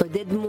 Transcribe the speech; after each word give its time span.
d'Edmond 0.00 0.41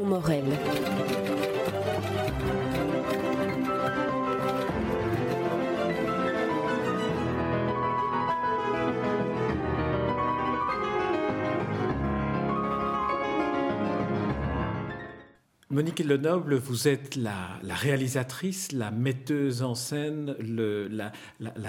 Monique 15.73 16.01
Lenoble, 16.01 16.53
vous 16.53 16.87
êtes 16.87 17.15
la, 17.15 17.59
réalisatrice, 17.67 18.71
la 18.73 18.91
metteuse 18.91 19.63
en 19.63 19.73
scène, 19.73 20.35
la, 20.39 21.11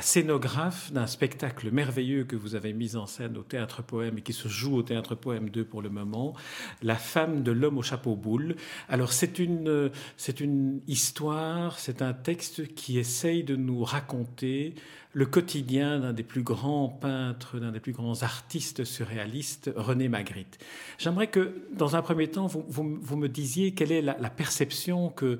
scénographe 0.02 0.92
d'un 0.92 1.06
spectacle 1.06 1.70
merveilleux 1.70 2.24
que 2.24 2.36
vous 2.36 2.54
avez 2.54 2.74
mis 2.74 2.96
en 2.96 3.06
scène 3.06 3.38
au 3.38 3.42
Théâtre 3.42 3.82
Poème 3.82 4.18
et 4.18 4.20
qui 4.20 4.34
se 4.34 4.46
joue 4.46 4.76
au 4.76 4.82
Théâtre 4.82 5.14
Poème 5.14 5.48
2 5.48 5.64
pour 5.64 5.80
le 5.80 5.88
moment, 5.88 6.34
La 6.82 6.96
femme 6.96 7.42
de 7.42 7.50
l'homme 7.50 7.78
au 7.78 7.82
chapeau 7.82 8.14
boule. 8.14 8.56
Alors 8.90 9.10
c'est 9.14 9.38
une, 9.38 9.90
c'est 10.18 10.40
une 10.40 10.82
histoire, 10.86 11.78
c'est 11.78 12.02
un 12.02 12.12
texte 12.12 12.74
qui 12.74 12.98
essaye 12.98 13.42
de 13.42 13.56
nous 13.56 13.84
raconter 13.84 14.74
le 15.14 15.26
quotidien 15.26 16.00
d'un 16.00 16.12
des 16.12 16.24
plus 16.24 16.42
grands 16.42 16.88
peintres, 16.88 17.58
d'un 17.58 17.70
des 17.70 17.80
plus 17.80 17.92
grands 17.92 18.22
artistes 18.22 18.84
surréalistes, 18.84 19.70
René 19.74 20.08
Magritte. 20.08 20.58
J'aimerais 20.98 21.28
que, 21.28 21.62
dans 21.72 21.94
un 21.96 22.02
premier 22.02 22.28
temps, 22.28 22.48
vous, 22.48 23.16
me 23.16 23.28
disiez 23.28 23.72
quelle 23.72 23.92
est 23.92 24.02
la, 24.02 24.30
perception 24.30 25.10
que, 25.10 25.38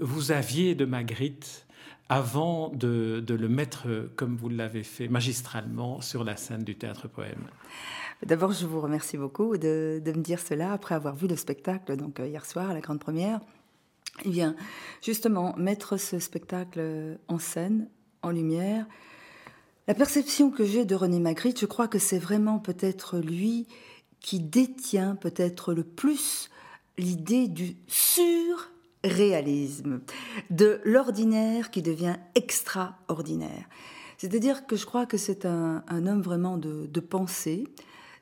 vous 0.00 0.32
aviez 0.32 0.74
de 0.74 0.84
Magritte 0.84 1.66
avant 2.08 2.68
de, 2.70 3.24
le 3.28 3.48
mettre, 3.48 4.10
comme 4.16 4.36
vous 4.36 4.48
l'avez 4.48 4.82
fait 4.82 5.06
magistralement, 5.06 6.00
sur 6.00 6.24
la 6.24 6.36
scène 6.36 6.64
du 6.64 6.74
théâtre 6.74 7.08
poème. 7.08 7.46
D'abord, 8.26 8.52
je 8.52 8.66
vous 8.66 8.80
remercie 8.80 9.16
beaucoup 9.16 9.56
de, 9.56 10.02
me 10.04 10.22
dire 10.22 10.40
cela 10.40 10.72
après 10.72 10.96
avoir 10.96 11.14
vu 11.14 11.26
le 11.26 11.36
spectacle 11.36 11.96
donc 11.96 12.20
euh, 12.20 12.26
hier 12.28 12.44
soir 12.44 12.72
la 12.72 12.80
grande 12.80 13.00
première. 13.00 13.40
Eh 14.24 14.28
bien, 14.28 14.54
justement, 15.00 15.56
mettre 15.56 15.96
ce 15.96 16.18
spectacle 16.18 17.18
en 17.28 17.38
scène, 17.38 17.88
en 18.22 18.30
lumière, 18.30 18.86
la 19.88 19.94
perception 19.94 20.50
que 20.50 20.64
j'ai 20.64 20.84
de 20.84 20.94
René 20.94 21.18
Magritte, 21.18 21.58
je 21.60 21.66
crois 21.66 21.88
que 21.88 21.98
c'est 21.98 22.18
vraiment 22.18 22.60
peut-être 22.60 23.18
lui 23.18 23.66
qui 24.20 24.38
détient 24.38 25.16
peut-être 25.16 25.74
le 25.74 25.82
plus 25.82 26.50
l'idée 26.98 27.48
du 27.48 27.76
surréalisme, 27.88 30.02
de 30.50 30.80
l'ordinaire 30.84 31.70
qui 31.70 31.80
devient 31.82 32.16
extraordinaire. 32.34 33.64
C'est-à-dire 34.18 34.66
que 34.66 34.76
je 34.76 34.84
crois 34.86 35.06
que 35.06 35.16
c'est 35.16 35.46
un, 35.46 35.82
homme 35.88 36.22
vraiment 36.22 36.58
de, 36.58 37.00
pensée, 37.00 37.66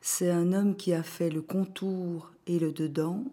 c'est 0.00 0.30
un 0.30 0.54
homme 0.54 0.76
qui 0.76 0.94
a 0.94 1.02
fait 1.02 1.28
le 1.28 1.42
contour 1.42 2.32
et 2.46 2.58
le 2.58 2.72
dedans, 2.72 3.24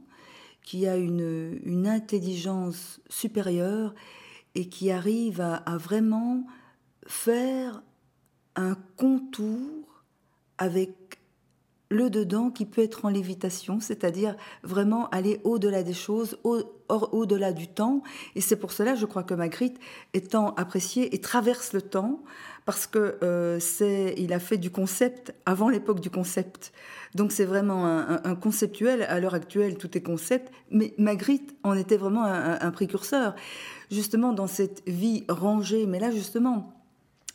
qui 0.63 0.85
a 0.85 0.97
une, 0.97 1.87
intelligence 1.87 2.99
supérieure 3.09 3.95
et 4.53 4.67
qui 4.67 4.91
arrive 4.91 5.39
à 5.39 5.77
vraiment 5.77 6.45
faire 7.05 7.81
un 8.57 8.75
contour 8.97 10.03
avec 10.57 11.19
le 11.89 12.09
dedans 12.09 12.49
qui 12.49 12.65
peut 12.65 12.81
être 12.81 13.05
en 13.05 13.09
lévitation, 13.09 13.79
c'est-à-dire 13.79 14.35
vraiment 14.61 15.07
aller 15.09 15.39
au-delà 15.45 15.83
des 15.83 15.93
choses, 15.93 16.37
au-delà 16.43 17.53
du 17.53 17.67
temps. 17.67 18.03
Et 18.35 18.41
c'est 18.41 18.57
pour 18.57 18.73
cela, 18.73 18.95
je 18.95 19.05
crois 19.05 19.23
que 19.23 19.33
Magritte 19.33 19.79
étant 20.13 20.53
apprécié 20.55 21.15
et 21.15 21.21
traverse 21.21 21.71
le 21.71 21.81
temps 21.81 22.23
parce 22.65 22.87
que 22.87 23.17
euh, 23.23 23.59
c'est, 23.61 24.15
il 24.17 24.33
a 24.33 24.39
fait 24.39 24.57
du 24.57 24.69
concept 24.69 25.33
avant 25.45 25.69
l'époque 25.69 26.01
du 26.01 26.09
concept. 26.09 26.73
Donc 27.15 27.31
c'est 27.31 27.45
vraiment 27.45 27.85
un, 27.85 28.35
conceptuel. 28.35 29.03
À 29.03 29.21
l'heure 29.21 29.33
actuelle, 29.35 29.77
tout 29.77 29.97
est 29.97 30.01
concept, 30.01 30.51
mais 30.69 30.93
Magritte 30.97 31.55
en 31.63 31.73
était 31.73 31.95
vraiment 31.95 32.25
un, 32.25 32.59
un 32.59 32.71
précurseur, 32.71 33.33
justement 33.89 34.33
dans 34.33 34.47
cette 34.47 34.83
vie 34.87 35.23
rangée. 35.29 35.85
Mais 35.85 35.99
là, 35.99 36.11
justement, 36.11 36.76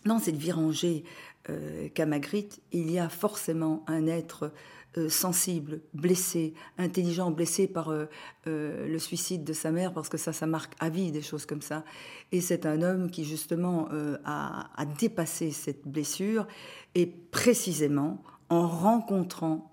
dans 0.05 0.19
cette 0.19 0.37
vie 0.37 0.53
rangée 0.53 1.05
euh, 1.51 1.89
qu'à 1.89 2.07
Magritte, 2.07 2.61
il 2.71 2.91
y 2.91 2.99
a 2.99 3.09
forcément 3.09 3.85
un 3.89 4.07
être 4.07 4.53
euh, 4.97 5.09
sensible, 5.09 5.81
blessé, 5.93 6.55
intelligent, 6.79 7.31
blessé 7.31 7.67
par 7.67 7.91
euh, 7.91 8.07
le 8.45 8.99
suicide 8.99 9.43
de 9.43 9.53
sa 9.53 9.73
mère, 9.73 9.93
parce 9.93 10.09
que 10.09 10.19
ça, 10.19 10.33
ça 10.33 10.47
marque 10.47 10.75
à 10.79 10.89
vie 10.89 11.11
des 11.11 11.23
choses 11.23 11.47
comme 11.47 11.63
ça. 11.63 11.85
Et 12.31 12.41
c'est 12.41 12.65
un 12.65 12.83
homme 12.83 13.11
qui 13.11 13.25
justement 13.25 13.89
a, 14.25 14.85
dépassé 14.99 15.51
cette 15.51 15.87
blessure, 15.87 16.47
et 16.95 17.07
précisément 17.07 18.23
en 18.49 18.69
rencontrant 18.69 19.72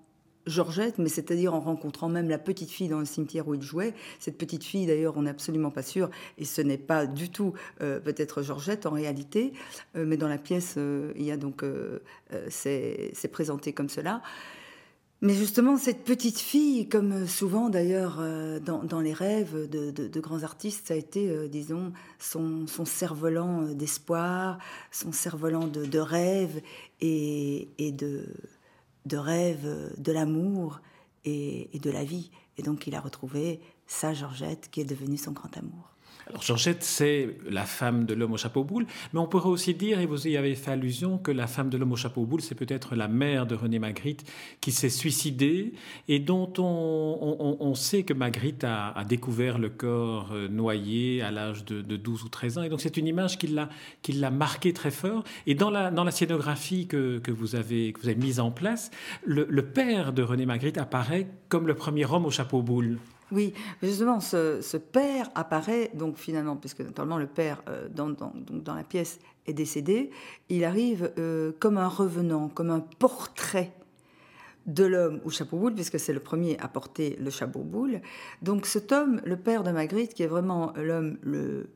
Georgette, 0.50 0.98
mais 0.98 1.08
c'est-à-dire 1.08 1.54
en 1.54 1.60
rencontrant 1.60 2.08
même 2.08 2.28
la 2.28 2.38
petite 2.38 2.70
fille 2.70 2.88
dans 2.88 2.98
le 2.98 3.04
cimetière 3.04 3.48
où 3.48 3.54
il 3.54 3.62
jouait. 3.62 3.94
Cette 4.18 4.36
petite 4.36 4.64
fille, 4.64 4.86
d'ailleurs, 4.86 5.16
on 5.16 5.22
n'est 5.22 5.30
absolument 5.30 5.70
pas 5.70 5.82
sûr, 5.82 6.10
et 6.38 6.44
ce 6.44 6.60
n'est 6.60 6.78
pas 6.78 7.06
du 7.06 7.30
tout 7.30 7.54
euh, 7.80 8.00
peut-être 8.00 8.42
Georgette 8.42 8.86
en 8.86 8.90
réalité, 8.90 9.52
euh, 9.96 10.04
mais 10.06 10.16
dans 10.16 10.28
la 10.28 10.38
pièce, 10.38 10.74
euh, 10.76 11.12
il 11.16 11.24
y 11.24 11.30
a 11.30 11.36
donc 11.36 11.64
c'est 12.48 13.30
présenté 13.32 13.72
comme 13.72 13.88
cela. 13.88 14.22
Mais 15.22 15.34
justement, 15.34 15.76
cette 15.76 16.04
petite 16.04 16.38
fille, 16.38 16.88
comme 16.88 17.26
souvent 17.26 17.68
d'ailleurs 17.68 18.22
dans, 18.64 19.00
les 19.00 19.12
rêves 19.12 19.68
de, 19.68 20.20
grands 20.20 20.42
artistes, 20.44 20.88
ça 20.88 20.94
a 20.94 20.96
été, 20.96 21.48
disons, 21.48 21.92
son, 22.18 22.66
cerf-volant 22.86 23.64
d'espoir, 23.74 24.58
son 24.90 25.12
cerf-volant 25.12 25.66
de, 25.66 25.98
rêve 25.98 26.62
et 27.00 27.68
de 27.78 28.24
de 29.06 29.16
rêve 29.16 29.92
de 29.96 30.12
l'amour 30.12 30.80
et, 31.24 31.74
et, 31.74 31.78
de 31.78 31.90
la 31.90 32.04
vie. 32.04 32.30
Et 32.56 32.62
donc 32.62 32.86
il 32.86 32.94
a 32.94 33.00
retrouvé 33.00 33.60
sa 33.86 34.12
Georgette 34.14 34.70
qui 34.70 34.80
est 34.80 34.84
devenue 34.84 35.16
son 35.16 35.32
grand 35.32 35.56
amour. 35.56 35.94
Alors 36.30 36.42
Georgette, 36.42 36.84
c'est 36.84 37.28
la 37.48 37.64
femme 37.64 38.04
de 38.06 38.14
l'homme 38.14 38.32
au 38.32 38.36
chapeau 38.36 38.62
boule, 38.62 38.86
mais 39.12 39.18
on 39.18 39.26
pourrait 39.26 39.48
aussi 39.48 39.74
dire, 39.74 39.98
et 39.98 40.06
vous 40.06 40.28
y 40.28 40.36
avez 40.36 40.54
fait 40.54 40.70
allusion, 40.70 41.18
que 41.18 41.32
la 41.32 41.48
femme 41.48 41.70
de 41.70 41.76
l'homme 41.76 41.90
au 41.90 41.96
chapeau 41.96 42.24
boule, 42.24 42.40
c'est 42.40 42.54
peut-être 42.54 42.94
la 42.94 43.08
mère 43.08 43.46
de 43.46 43.56
René 43.56 43.80
Magritte 43.80 44.24
qui 44.60 44.70
s'est 44.70 44.90
suicidée 44.90 45.72
et 46.06 46.20
dont 46.20 46.52
on, 46.58 47.74
sait 47.74 48.04
que 48.04 48.12
Magritte 48.12 48.62
a, 48.64 48.94
découvert 49.08 49.58
le 49.58 49.70
corps 49.70 50.30
euh, 50.32 50.48
noyé 50.48 51.22
à 51.22 51.32
l'âge 51.32 51.64
de, 51.64 51.96
12 51.96 52.22
ou 52.24 52.28
13 52.28 52.58
ans. 52.58 52.62
Et 52.62 52.68
donc 52.68 52.80
c'est 52.80 52.96
une 52.96 53.08
image 53.08 53.36
qui 53.36 53.48
l'a, 53.48 53.68
qui 54.02 54.20
marqué 54.30 54.72
très 54.72 54.92
fort. 54.92 55.24
Et 55.46 55.54
dans 55.56 55.70
la, 55.70 55.90
dans 55.90 56.04
la 56.04 56.12
scénographie 56.12 56.86
que, 56.86 57.20
vous 57.30 57.56
avez, 57.56 57.92
que 57.92 58.00
vous 58.00 58.08
avez 58.08 58.20
mise 58.20 58.38
en 58.38 58.52
place, 58.52 58.90
le, 59.24 59.46
le 59.48 59.62
père 59.66 60.12
de 60.12 60.22
René 60.22 60.46
Magritte 60.46 60.78
apparaît 60.78 61.26
comme 61.48 61.66
le 61.66 61.74
premier 61.74 62.04
homme 62.06 62.26
au 62.26 62.30
chapeau 62.30 62.62
boule. 62.62 62.98
Oui, 63.32 63.54
justement, 63.82 64.20
ce, 64.20 64.76
père 64.76 65.30
apparaît, 65.34 65.90
donc 65.94 66.16
finalement, 66.16 66.56
puisque 66.56 66.80
naturellement 66.80 67.18
le 67.18 67.26
père 67.26 67.62
euh, 67.68 67.88
dans, 67.88 68.10
dans, 68.10 68.74
la 68.74 68.82
pièce 68.82 69.20
est 69.46 69.52
décédé, 69.52 70.10
il 70.48 70.64
arrive 70.64 71.12
euh, 71.18 71.52
comme 71.60 71.78
un 71.78 71.88
revenant, 71.88 72.48
comme 72.48 72.70
un 72.70 72.80
portrait 72.80 73.72
de 74.66 74.84
l'homme 74.84 75.20
au 75.24 75.30
chapeau 75.30 75.58
boule, 75.58 75.74
puisque 75.74 75.98
c'est 75.98 76.12
le 76.12 76.20
premier 76.20 76.58
à 76.58 76.68
porter 76.68 77.16
le 77.20 77.30
chapeau 77.30 77.60
boule. 77.60 78.00
Donc 78.42 78.66
cet 78.66 78.92
homme, 78.92 79.20
le 79.24 79.36
père 79.36 79.62
de 79.62 79.70
Magritte, 79.70 80.14
qui 80.14 80.22
est 80.22 80.28
vraiment 80.28 80.72
l'homme, 80.76 81.16
le, 81.22 81.70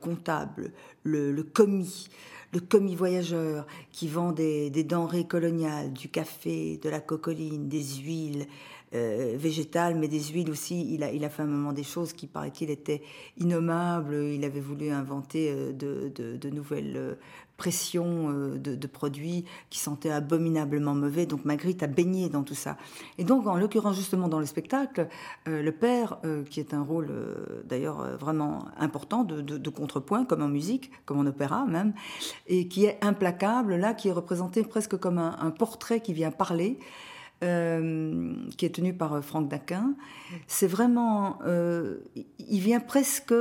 comptable, 0.00 0.72
le, 1.02 1.42
commis, 1.42 2.08
le 2.52 2.60
commis 2.60 2.94
voyageur, 2.94 3.66
qui 3.90 4.08
vend 4.08 4.32
des, 4.32 4.70
des 4.70 4.84
denrées 4.84 5.26
coloniales, 5.26 5.92
du 5.92 6.08
café, 6.08 6.78
de 6.82 6.88
la 6.88 7.00
cocoline, 7.00 7.68
des 7.68 7.82
huiles, 7.82 8.46
euh, 8.92 9.36
végétales, 9.36 9.94
mais 9.94 10.08
des 10.08 10.20
huiles 10.20 10.50
aussi. 10.50 10.94
Il 10.94 11.04
a, 11.04 11.28
fait 11.28 11.42
un 11.42 11.46
moment 11.46 11.72
des 11.72 11.84
choses 11.84 12.12
qui, 12.12 12.26
paraît-il, 12.26 12.70
étaient 12.70 13.02
innommables. 13.38 14.14
Il 14.16 14.44
avait 14.44 14.58
voulu 14.58 14.90
inventer 14.90 15.48
euh, 15.48 15.72
de, 15.72 16.50
nouvelles 16.50 16.96
euh, 16.96 17.14
pressions 17.56 18.32
de, 18.32 18.86
produits 18.88 19.44
qui 19.68 19.78
sentaient 19.78 20.10
abominablement 20.10 20.96
mauvais. 20.96 21.24
Donc 21.24 21.44
Magritte 21.44 21.84
a 21.84 21.86
baigné 21.86 22.28
dans 22.28 22.42
tout 22.42 22.56
ça. 22.56 22.78
Et 23.16 23.22
donc, 23.22 23.46
en 23.46 23.56
l'occurrence, 23.58 23.94
justement, 23.94 24.26
dans 24.26 24.40
le 24.40 24.46
spectacle, 24.46 25.06
le 25.46 25.70
père, 25.70 26.18
qui 26.48 26.58
est 26.58 26.74
un 26.74 26.82
rôle 26.82 27.12
d'ailleurs 27.66 28.16
vraiment 28.18 28.64
important 28.78 29.24
de, 29.24 29.70
contrepoint, 29.70 30.24
comme 30.24 30.42
en 30.42 30.48
musique, 30.48 30.90
comme 31.04 31.18
en 31.18 31.26
opéra 31.26 31.66
même, 31.66 31.92
et 32.48 32.66
qui 32.66 32.86
est 32.86 32.98
implacable, 33.02 33.76
là, 33.76 33.92
qui 33.92 34.08
est 34.08 34.12
représenté 34.12 34.64
presque 34.64 34.96
comme 34.96 35.18
un 35.18 35.50
portrait 35.50 36.00
qui 36.00 36.14
vient 36.14 36.30
parler. 36.30 36.78
Euh, 37.42 38.34
qui 38.58 38.66
est 38.66 38.74
tenu 38.74 38.92
par 38.92 39.14
euh, 39.14 39.22
Franck 39.22 39.48
Daquin, 39.48 39.94
c'est 40.46 40.66
vraiment, 40.66 41.38
euh, 41.46 42.00
il 42.38 42.60
vient 42.60 42.80
presque 42.80 43.32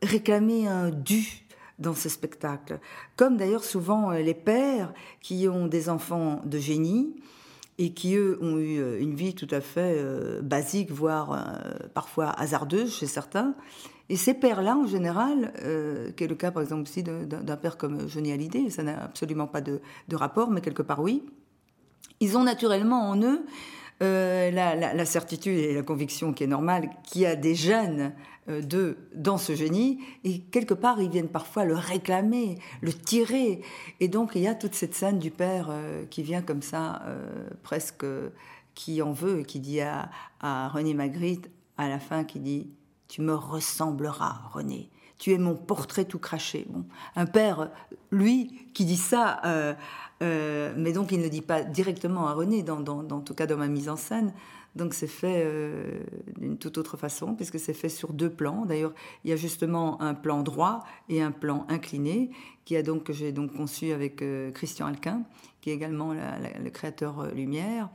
réclamer 0.00 0.68
un 0.68 0.90
dû 0.90 1.44
dans 1.80 1.94
ce 1.94 2.08
spectacle, 2.08 2.78
comme 3.16 3.36
d'ailleurs 3.36 3.64
souvent 3.64 4.12
les 4.12 4.34
pères 4.34 4.94
qui 5.20 5.48
ont 5.48 5.66
des 5.66 5.88
enfants 5.88 6.40
de 6.44 6.58
génie 6.58 7.16
et 7.78 7.94
qui 7.94 8.14
eux 8.14 8.38
ont 8.40 8.58
eu 8.58 9.00
une 9.00 9.14
vie 9.14 9.34
tout 9.34 9.48
à 9.50 9.60
fait 9.60 10.04
basique, 10.42 10.90
voire 10.90 11.60
parfois 11.94 12.30
hasardeuse 12.30 12.96
chez 12.96 13.06
certains. 13.06 13.54
Et 14.08 14.16
ces 14.16 14.34
pères-là, 14.34 14.76
en 14.76 14.86
général, 14.86 15.52
qui 16.16 16.24
est 16.24 16.28
le 16.28 16.34
cas 16.34 16.50
par 16.50 16.64
exemple 16.64 16.82
aussi 16.82 17.04
d'un 17.04 17.56
père 17.56 17.76
comme 17.76 18.08
Johnny 18.08 18.32
Hallyday, 18.32 18.70
ça 18.70 18.82
n'a 18.82 19.04
absolument 19.04 19.46
pas 19.46 19.60
de 19.60 19.80
rapport, 20.12 20.50
mais 20.50 20.60
quelque 20.60 20.82
part 20.82 21.00
oui, 21.00 21.22
ils 22.20 22.36
ont 22.36 22.44
naturellement 22.44 23.10
en 23.10 23.20
eux 23.22 23.44
euh, 24.00 24.52
la, 24.52 25.04
certitude 25.04 25.58
et 25.58 25.74
la 25.74 25.82
conviction 25.82 26.32
qui 26.32 26.44
est 26.44 26.48
normale, 26.48 26.88
qu'il 27.02 27.22
y 27.22 27.26
a 27.26 27.34
des 27.34 27.56
jeunes 27.56 28.12
euh, 28.48 28.62
de, 28.62 28.96
dans 29.12 29.38
ce 29.38 29.56
génie, 29.56 29.98
et 30.22 30.38
quelque 30.38 30.74
part, 30.74 31.02
ils 31.02 31.10
viennent 31.10 31.28
parfois 31.28 31.64
le 31.64 31.74
réclamer, 31.74 32.60
le 32.80 32.92
tirer. 32.92 33.60
Et 33.98 34.06
donc, 34.06 34.32
il 34.36 34.42
y 34.42 34.46
a 34.46 34.54
toute 34.54 34.76
cette 34.76 34.94
scène 34.94 35.18
du 35.18 35.32
père 35.32 35.66
euh, 35.70 36.04
qui 36.10 36.22
vient 36.22 36.42
comme 36.42 36.62
ça, 36.62 37.02
presque, 37.64 38.06
qui 38.76 39.02
en 39.02 39.10
veut, 39.10 39.42
qui 39.42 39.58
dit 39.58 39.80
à, 39.80 40.10
à 40.40 40.68
René 40.68 40.94
Magritte, 40.94 41.50
à 41.76 41.88
la 41.88 41.98
fin, 41.98 42.22
qui 42.22 42.38
dit 42.38 42.68
Tu 43.08 43.20
me 43.20 43.34
ressembleras, 43.34 44.42
René 44.52 44.90
tu 45.18 45.32
es 45.32 45.38
mon 45.38 45.54
portrait 45.54 46.04
tout 46.04 46.18
craché. 46.18 46.66
Bon, 46.70 46.84
un 47.16 47.26
père, 47.26 47.70
lui, 48.10 48.70
qui 48.72 48.84
dit 48.84 48.96
ça, 48.96 49.40
euh, 49.44 49.74
euh, 50.22 50.72
mais 50.76 50.92
donc 50.92 51.12
il 51.12 51.20
ne 51.20 51.28
dit 51.28 51.42
pas 51.42 51.62
directement 51.62 52.26
à 52.26 52.32
René, 52.32 52.62
dans, 52.62 52.80
dans, 52.80 53.20
tout 53.20 53.34
cas 53.34 53.46
dans 53.46 53.56
ma 53.56 53.68
mise 53.68 53.88
en 53.88 53.96
scène. 53.96 54.32
Donc 54.76 54.94
c'est 54.94 55.08
fait 55.08 55.42
euh, 55.44 56.00
d'une 56.38 56.58
toute 56.58 56.78
autre 56.78 56.96
façon, 56.96 57.34
puisque 57.34 57.58
c'est 57.58 57.74
fait 57.74 57.88
sur 57.88 58.12
deux 58.12 58.30
plans. 58.30 58.64
D'ailleurs, 58.66 58.92
il 59.24 59.30
y 59.30 59.32
a 59.32 59.36
justement 59.36 60.00
un 60.00 60.14
plan 60.14 60.42
droit 60.42 60.84
et 61.08 61.22
un 61.22 61.32
plan 61.32 61.66
incliné, 61.68 62.30
qui 62.64 62.76
a 62.76 62.82
donc, 62.82 63.04
que 63.04 63.12
j'ai 63.12 63.32
donc 63.32 63.54
conçu 63.54 63.92
avec 63.92 64.22
Christian 64.54 64.86
Alquin, 64.86 65.22
qui 65.60 65.70
est 65.70 65.74
également 65.74 66.12
le 66.12 66.70
créateur 66.70 67.34
Lumière. 67.34 67.88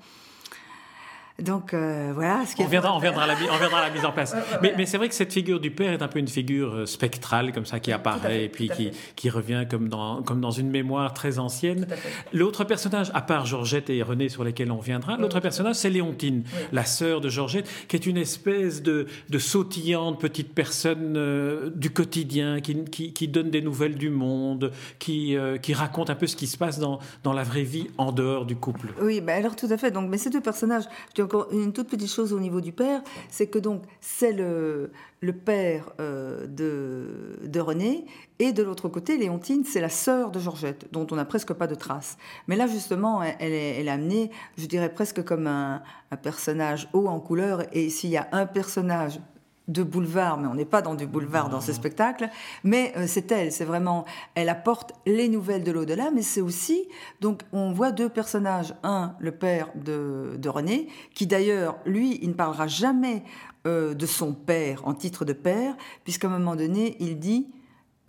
Donc 1.41 1.73
euh, 1.73 2.11
voilà. 2.13 2.45
Ce 2.45 2.55
qui 2.55 2.61
on, 2.61 2.67
viendra, 2.67 2.95
on, 2.95 2.99
viendra 2.99 3.25
la, 3.25 3.33
on 3.33 3.57
viendra 3.57 3.79
à 3.79 3.87
la 3.87 3.93
mise 3.93 4.05
en 4.05 4.11
place. 4.11 4.35
mais, 4.61 4.73
mais 4.77 4.85
c'est 4.85 4.97
vrai 4.97 5.09
que 5.09 5.15
cette 5.15 5.33
figure 5.33 5.59
du 5.59 5.71
père 5.71 5.91
est 5.91 6.01
un 6.03 6.07
peu 6.07 6.19
une 6.19 6.27
figure 6.27 6.75
euh, 6.75 6.85
spectrale, 6.85 7.51
comme 7.51 7.65
ça, 7.65 7.79
qui 7.79 7.91
apparaît 7.91 8.45
et 8.45 8.49
puis 8.49 8.69
qui, 8.69 8.91
qui, 9.15 9.31
revient 9.31 9.65
comme 9.69 9.89
dans, 9.89 10.21
comme 10.21 10.39
dans 10.39 10.51
une 10.51 10.69
mémoire 10.69 11.11
très 11.13 11.39
ancienne. 11.39 11.87
L'autre 12.33 12.65
personnage, 12.65 13.09
à 13.15 13.21
part 13.21 13.47
Georgette 13.47 13.89
et 13.89 14.03
René 14.03 14.29
sur 14.29 14.43
lesquels 14.43 14.71
on 14.71 14.79
viendra, 14.79 15.17
l'autre 15.17 15.39
personnage, 15.39 15.75
c'est 15.75 15.89
Léontine, 15.89 16.43
la 16.71 16.85
sœur 16.85 17.19
de 17.19 17.29
Georgette, 17.29 17.67
qui 17.87 17.95
est 17.95 18.05
une 18.05 18.17
espèce 18.17 18.83
de, 18.83 19.07
de 19.29 19.39
sautillante 19.39 20.21
petite 20.21 20.53
personne 20.53 21.15
euh, 21.17 21.71
du 21.73 21.89
quotidien, 21.89 22.61
qui, 22.61 22.83
qui, 22.85 23.11
qui, 23.11 23.27
donne 23.27 23.49
des 23.49 23.61
nouvelles 23.61 23.95
du 23.95 24.11
monde, 24.11 24.71
qui, 24.99 25.35
qui 25.63 25.73
raconte 25.73 26.11
un 26.11 26.15
peu 26.15 26.27
ce 26.27 26.35
qui 26.35 26.45
se 26.45 26.57
passe 26.57 26.77
dans, 26.77 26.99
dans 27.23 27.33
la 27.33 27.43
vraie 27.43 27.63
vie 27.63 27.87
en 27.97 28.11
dehors 28.11 28.45
du 28.45 28.55
couple. 28.55 28.89
Oui, 29.01 29.19
ben 29.19 29.39
alors 29.39 29.55
tout 29.55 29.67
à 29.71 29.77
fait. 29.77 29.89
Donc, 29.89 30.09
mais 30.09 30.17
ces 30.17 30.29
deux 30.29 30.41
personnages, 30.41 30.83
encore 31.23 31.47
une 31.51 31.73
toute 31.73 31.89
petite 31.89 32.09
chose 32.09 32.33
au 32.33 32.39
niveau 32.39 32.61
du 32.61 32.71
père, 32.71 33.01
c'est 33.29 33.47
que 33.47 33.59
donc 33.59 33.83
c'est 34.01 34.33
le, 34.33 34.91
le 35.21 35.33
père 35.33 35.91
euh, 35.99 36.45
de, 36.47 37.47
de 37.47 37.59
René, 37.59 38.05
et 38.39 38.51
de 38.51 38.63
l'autre 38.63 38.89
côté, 38.89 39.17
Léontine, 39.17 39.63
c'est 39.65 39.81
la 39.81 39.89
sœur 39.89 40.31
de 40.31 40.39
Georgette, 40.39 40.87
dont 40.91 41.07
on 41.11 41.15
n'a 41.15 41.25
presque 41.25 41.53
pas 41.53 41.67
de 41.67 41.75
traces. 41.75 42.17
Mais 42.47 42.55
là, 42.55 42.67
justement, 42.67 43.23
elle, 43.23 43.53
est, 43.53 43.79
elle 43.79 43.89
amenée, 43.89 44.31
je 44.57 44.65
dirais 44.65 44.93
presque 44.93 45.23
comme 45.23 45.47
un, 45.47 45.81
un 46.11 46.17
personnage 46.17 46.89
haut 46.93 47.07
en 47.07 47.19
couleur, 47.19 47.63
et 47.71 47.89
s'il 47.89 48.09
y 48.09 48.17
a 48.17 48.27
un 48.31 48.45
personnage 48.45 49.19
de 49.67 49.83
boulevard, 49.83 50.37
mais 50.37 50.47
on 50.47 50.55
n'est 50.55 50.65
pas 50.65 50.81
dans 50.81 50.95
du 50.95 51.07
boulevard 51.07 51.49
dans 51.49 51.61
ce 51.61 51.71
spectacle, 51.71 52.29
mais 52.63 52.93
euh, 52.97 53.05
c'est 53.07 53.31
elle, 53.31 53.51
c'est 53.51 53.63
vraiment, 53.63 54.03
elle 54.35 54.49
apporte 54.49 54.93
les 55.05 55.29
nouvelles 55.29 55.63
de 55.63 55.71
l'au-delà, 55.71 56.11
mais 56.11 56.21
c'est 56.21 56.41
aussi, 56.41 56.87
donc 57.21 57.43
on 57.53 57.71
voit 57.71 57.91
deux 57.91 58.09
personnages, 58.09 58.75
un, 58.83 59.15
le 59.19 59.31
père 59.31 59.69
de, 59.75 60.37
René, 60.49 60.87
qui 61.15 61.25
d'ailleurs, 61.25 61.77
lui, 61.85 62.19
il 62.21 62.29
ne 62.29 62.33
parlera 62.33 62.67
jamais 62.67 63.23
euh, 63.65 63.93
de 63.93 64.05
son 64.05 64.33
père 64.33 64.85
en 64.85 64.93
titre 64.93 65.23
de 65.23 65.33
père, 65.33 65.75
puisqu'à 66.03 66.27
un 66.27 66.31
moment 66.31 66.55
donné, 66.55 66.97
il 66.99 67.17
dit, 67.17 67.47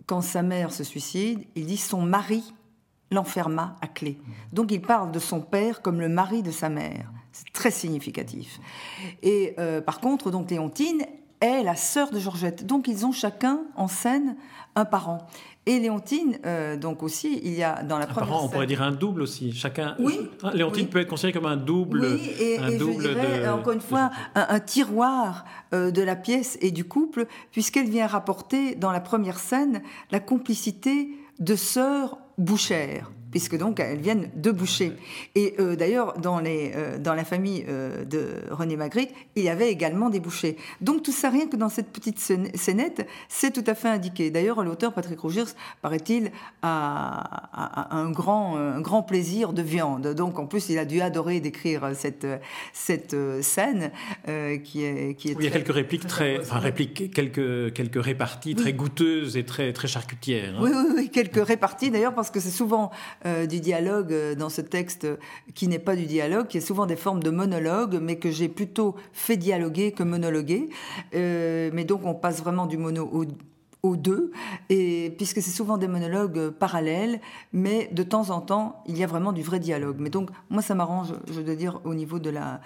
quand 0.05 0.21
sa 0.21 0.43
mère 0.43 0.71
se 0.71 0.83
suicide, 0.83 1.45
il 1.55 1.65
dit 1.65 1.77
son 1.77 2.01
mari 2.01 2.53
l'enferma 3.11 3.77
à 3.81 3.87
clé. 3.87 4.19
Donc 4.51 4.71
il 4.71 4.81
parle 4.81 5.11
de 5.11 5.19
son 5.19 5.41
père 5.41 5.81
comme 5.81 5.99
le 5.99 6.09
mari 6.09 6.43
de 6.43 6.51
sa 6.51 6.69
mère. 6.69 7.11
C'est 7.31 7.51
très 7.51 7.71
significatif. 7.71 8.59
Et 9.23 9.55
euh, 9.59 9.81
par 9.81 9.99
contre, 9.99 10.31
donc 10.31 10.51
Léontine, 10.51 11.05
est 11.41 11.63
la 11.63 11.75
sœur 11.75 12.11
de 12.11 12.19
Georgette. 12.19 12.65
Donc 12.65 12.87
ils 12.87 13.05
ont 13.05 13.11
chacun 13.11 13.61
en 13.75 13.87
scène 13.87 14.35
un 14.75 14.85
parent. 14.85 15.27
Et 15.67 15.79
Léontine, 15.79 16.37
euh, 16.45 16.77
donc 16.77 17.01
aussi, 17.01 17.39
il 17.43 17.53
y 17.53 17.63
a 17.63 17.81
dans 17.81 17.97
la 17.97 18.03
un 18.03 18.07
première 18.07 18.29
parent, 18.29 18.45
on 18.45 18.49
pourrait 18.49 18.67
dire 18.67 18.83
un 18.83 18.91
double 18.91 19.23
aussi. 19.23 19.51
Chacun. 19.51 19.95
Oui. 19.97 20.29
Hein, 20.43 20.51
Léontine 20.53 20.87
peut 20.87 20.99
être 20.99 21.07
considérée 21.07 21.33
comme 21.33 21.49
un 21.49 21.57
double. 21.57 22.01
Oui, 22.05 22.31
et, 22.39 22.59
un 22.59 22.77
double 22.77 23.01
je 23.01 23.09
dirais, 23.09 23.49
encore 23.49 23.73
une 23.73 23.81
fois, 23.81 24.11
un, 24.35 24.59
tiroir 24.59 25.45
euh, 25.73 25.89
de 25.89 26.03
la 26.03 26.15
pièce 26.15 26.59
et 26.61 26.69
du 26.69 26.83
couple, 26.83 27.25
puisqu'elle 27.51 27.89
vient 27.89 28.05
rapporter 28.05 28.75
dans 28.75 28.91
la 28.91 28.99
première 28.99 29.39
scène 29.39 29.81
la 30.11 30.19
complicité 30.19 31.09
de 31.39 31.55
sœurs 31.55 32.19
bouchères 32.37 33.11
puisque 33.35 33.57
donc 33.57 33.81
elles 33.81 33.99
viennent 33.99 34.29
de 34.33 34.49
Boucher. 34.49 34.93
Et 35.35 35.55
euh, 35.59 35.75
d'ailleurs, 35.75 36.17
dans, 36.19 36.39
les, 36.39 36.71
euh, 36.73 36.97
dans 36.97 37.13
la 37.13 37.25
famille 37.25 37.65
euh, 37.67 38.05
de 38.05 38.29
René 38.49 38.77
Magritte, 38.77 39.09
il 39.35 39.43
y 39.43 39.49
avait 39.49 39.69
également 39.69 40.09
des 40.09 40.21
bouchers. 40.21 40.55
Donc 40.79 41.03
tout 41.03 41.11
ça, 41.11 41.29
rien 41.31 41.45
que 41.47 41.57
dans 41.57 41.67
cette 41.67 41.89
petite 41.89 42.17
scénette, 42.17 43.05
c'est 43.27 43.51
tout 43.51 43.63
à 43.67 43.75
fait 43.75 43.89
indiqué. 43.89 44.31
D'ailleurs, 44.31 44.63
l'auteur 44.63 44.93
Patrick 44.93 45.19
Rougirs, 45.19 45.47
paraît-il, 45.81 46.31
a, 46.61 47.49
un, 47.75 48.09
grand, 48.11 48.57
un 48.57 48.81
grand 48.81 49.03
plaisir 49.03 49.53
de 49.53 49.61
viande. 49.61 50.07
Donc 50.13 50.39
en 50.39 50.45
plus, 50.45 50.69
il 50.69 50.77
a 50.77 50.85
dû 50.85 51.01
adorer 51.01 51.39
d'écrire 51.39 51.91
cette, 51.93 52.27
cette 52.73 53.15
scène 53.41 53.91
qui 54.63 54.83
est... 54.83 55.15
Qui 55.15 55.29
est 55.29 55.35
il 55.39 55.43
y 55.43 55.47
a 55.47 55.51
quelques 55.51 55.73
répliques 55.73 56.07
très... 56.07 56.39
Enfin, 56.39 56.59
répliques, 56.59 57.13
quelques, 57.13 57.73
quelques 57.73 58.03
réparties 58.03 58.55
très 58.55 58.73
goûteuses 58.73 59.37
et 59.37 59.43
très, 59.43 59.73
très 59.73 59.87
charcutières. 59.87 60.55
Hein. 60.55 60.61
Oui, 60.61 60.71
oui, 60.73 60.93
oui, 60.95 61.09
quelques 61.09 61.45
réparties 61.45 61.91
d'ailleurs, 61.91 62.13
parce 62.13 62.31
que 62.31 62.39
c'est 62.39 62.49
souvent 62.49 62.91
euh, 63.25 63.45
du 63.45 63.59
dialogue 63.59 64.13
euh, 64.13 64.35
dans 64.35 64.49
ce 64.49 64.61
texte 64.61 65.07
qui 65.53 65.67
n'est 65.67 65.79
pas 65.79 65.95
du 65.95 66.05
dialogue, 66.05 66.47
qui 66.47 66.57
est 66.57 66.61
souvent 66.61 66.85
des 66.85 66.95
formes 66.95 67.21
de 67.21 67.29
monologue, 67.29 67.99
mais 68.01 68.17
que 68.17 68.31
j'ai 68.31 68.49
plutôt 68.49 68.95
fait 69.13 69.37
dialoguer 69.37 69.91
que 69.91 70.03
monologuer. 70.03 70.69
Euh, 71.13 71.69
mais 71.73 71.83
donc 71.83 72.05
on 72.05 72.13
passe 72.13 72.41
vraiment 72.41 72.65
du 72.65 72.77
mono 72.77 73.09
au, 73.11 73.25
aux 73.85 73.95
deux, 73.95 74.31
et 74.69 75.13
puisque 75.17 75.41
c'est 75.41 75.51
souvent 75.51 75.77
des 75.77 75.87
monologues 75.87 76.49
parallèles, 76.49 77.19
mais 77.53 77.89
de 77.91 78.03
temps 78.03 78.29
en 78.29 78.41
temps, 78.41 78.83
il 78.87 78.97
y 78.97 79.03
a 79.03 79.07
vraiment 79.07 79.31
du 79.31 79.41
vrai 79.41 79.59
dialogue. 79.59 79.97
Mais 79.99 80.09
donc, 80.09 80.29
moi, 80.49 80.61
ça 80.61 80.75
m'arrange, 80.75 81.13
je 81.31 81.41
dois 81.41 81.55
dire, 81.55 81.81
au 81.83 81.93
niveau 81.93 82.19
de 82.19 82.29
la 82.29 82.61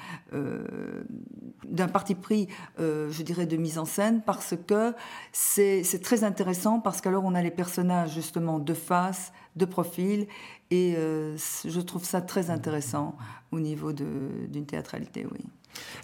d'un 1.66 1.88
parti 1.88 2.16
pris, 2.16 2.48
je 2.78 3.24
dirais, 3.24 3.46
de 3.46 3.58
mise 3.58 3.78
en 3.78 3.86
scène, 3.86 4.22
parce 4.26 4.56
que 4.68 4.94
c'est 5.32 6.02
très 6.02 6.24
intéressant, 6.24 6.80
parce 6.80 7.02
qu'alors 7.02 7.26
on 7.26 7.36
a 7.36 7.42
les 7.42 7.52
personnages 7.52 8.14
justement 8.14 8.60
de 8.60 8.74
face, 8.74 9.32
de 9.56 9.66
profil. 9.66 10.28
Et 10.72 10.96
euh, 10.98 11.36
je 11.66 11.82
trouve 11.82 12.04
ça 12.04 12.22
très 12.22 12.50
intéressant 12.50 13.16
au 13.52 13.60
niveau 13.60 13.92
d'une 13.92 14.66
théâtralité, 14.66 15.26
oui. 15.32 15.46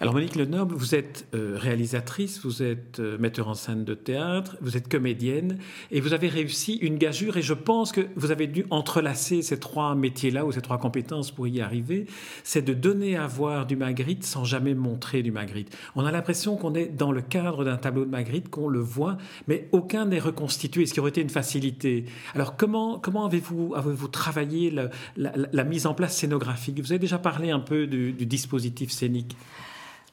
Alors 0.01 0.13
Monique 0.13 0.35
Lenoble, 0.35 0.75
vous 0.75 0.93
êtes 0.93 1.25
euh, 1.33 1.57
réalisatrice, 1.57 2.41
vous 2.43 2.61
êtes 2.61 2.99
euh, 2.99 3.17
metteur 3.17 3.47
en 3.47 3.53
scène 3.53 3.85
de 3.85 3.93
théâtre, 3.93 4.57
vous 4.59 4.75
êtes 4.75 4.89
comédienne 4.89 5.57
et 5.89 6.01
vous 6.01 6.11
avez 6.11 6.27
réussi 6.27 6.75
une 6.75 6.97
gageure 6.97 7.37
et 7.37 7.41
je 7.41 7.53
pense 7.53 7.93
que 7.93 8.01
vous 8.17 8.31
avez 8.31 8.47
dû 8.47 8.65
entrelacer 8.71 9.41
ces 9.41 9.57
trois 9.57 9.95
métiers-là 9.95 10.45
ou 10.45 10.51
ces 10.51 10.61
trois 10.61 10.79
compétences 10.79 11.31
pour 11.31 11.47
y 11.47 11.61
arriver, 11.61 12.07
c'est 12.43 12.61
de 12.61 12.73
donner 12.73 13.15
à 13.15 13.25
voir 13.25 13.65
du 13.65 13.77
Magritte 13.77 14.25
sans 14.25 14.43
jamais 14.43 14.73
montrer 14.73 15.23
du 15.23 15.31
Magritte. 15.31 15.75
On 15.95 16.05
a 16.05 16.11
l'impression 16.11 16.57
qu'on 16.57 16.73
est 16.73 16.87
dans 16.87 17.13
le 17.13 17.21
cadre 17.21 17.63
d'un 17.63 17.77
tableau 17.77 18.03
de 18.03 18.09
Magritte, 18.09 18.49
qu'on 18.49 18.67
le 18.67 18.79
voit, 18.79 19.17
mais 19.47 19.69
aucun 19.71 20.05
n'est 20.05 20.19
reconstitué, 20.19 20.85
ce 20.85 20.93
qui 20.93 20.99
aurait 20.99 21.11
été 21.11 21.21
une 21.21 21.29
facilité. 21.29 22.03
Alors 22.33 22.57
comment, 22.57 22.99
comment 22.99 23.25
avez-vous 23.25 23.75
avez 23.75 23.95
travaillé 24.11 24.75
la, 25.15 25.63
mise 25.63 25.87
en 25.87 25.93
place 25.93 26.17
scénographique? 26.17 26.81
Vous 26.81 26.91
avez 26.91 26.99
déjà 26.99 27.17
parlé 27.17 27.51
un 27.51 27.61
peu 27.61 27.87
du 27.87 28.11
dispositif 28.25 28.91
scénique. 28.91 29.37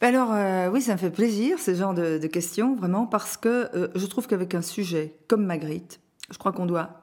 Ben 0.02 0.08
alors 0.16 0.32
euh, 0.32 0.68
oui, 0.68 0.82
ça 0.82 0.94
me 0.94 0.98
fait 0.98 1.12
plaisir 1.12 1.60
ce 1.60 1.76
genre 1.76 1.94
de, 1.94 2.18
questions, 2.26 2.74
vraiment, 2.74 3.06
parce 3.06 3.36
que 3.36 3.68
euh, 3.76 3.86
je 3.94 4.04
trouve 4.06 4.26
qu'avec 4.26 4.52
un 4.52 4.60
sujet 4.60 5.14
comme 5.28 5.46
Magritte, 5.46 6.00
je 6.28 6.38
crois 6.38 6.50
qu'on 6.50 6.66
doit 6.66 7.02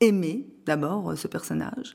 aimer 0.00 0.46
d'abord 0.64 1.10
euh, 1.10 1.14
ce 1.14 1.28
personnage, 1.28 1.94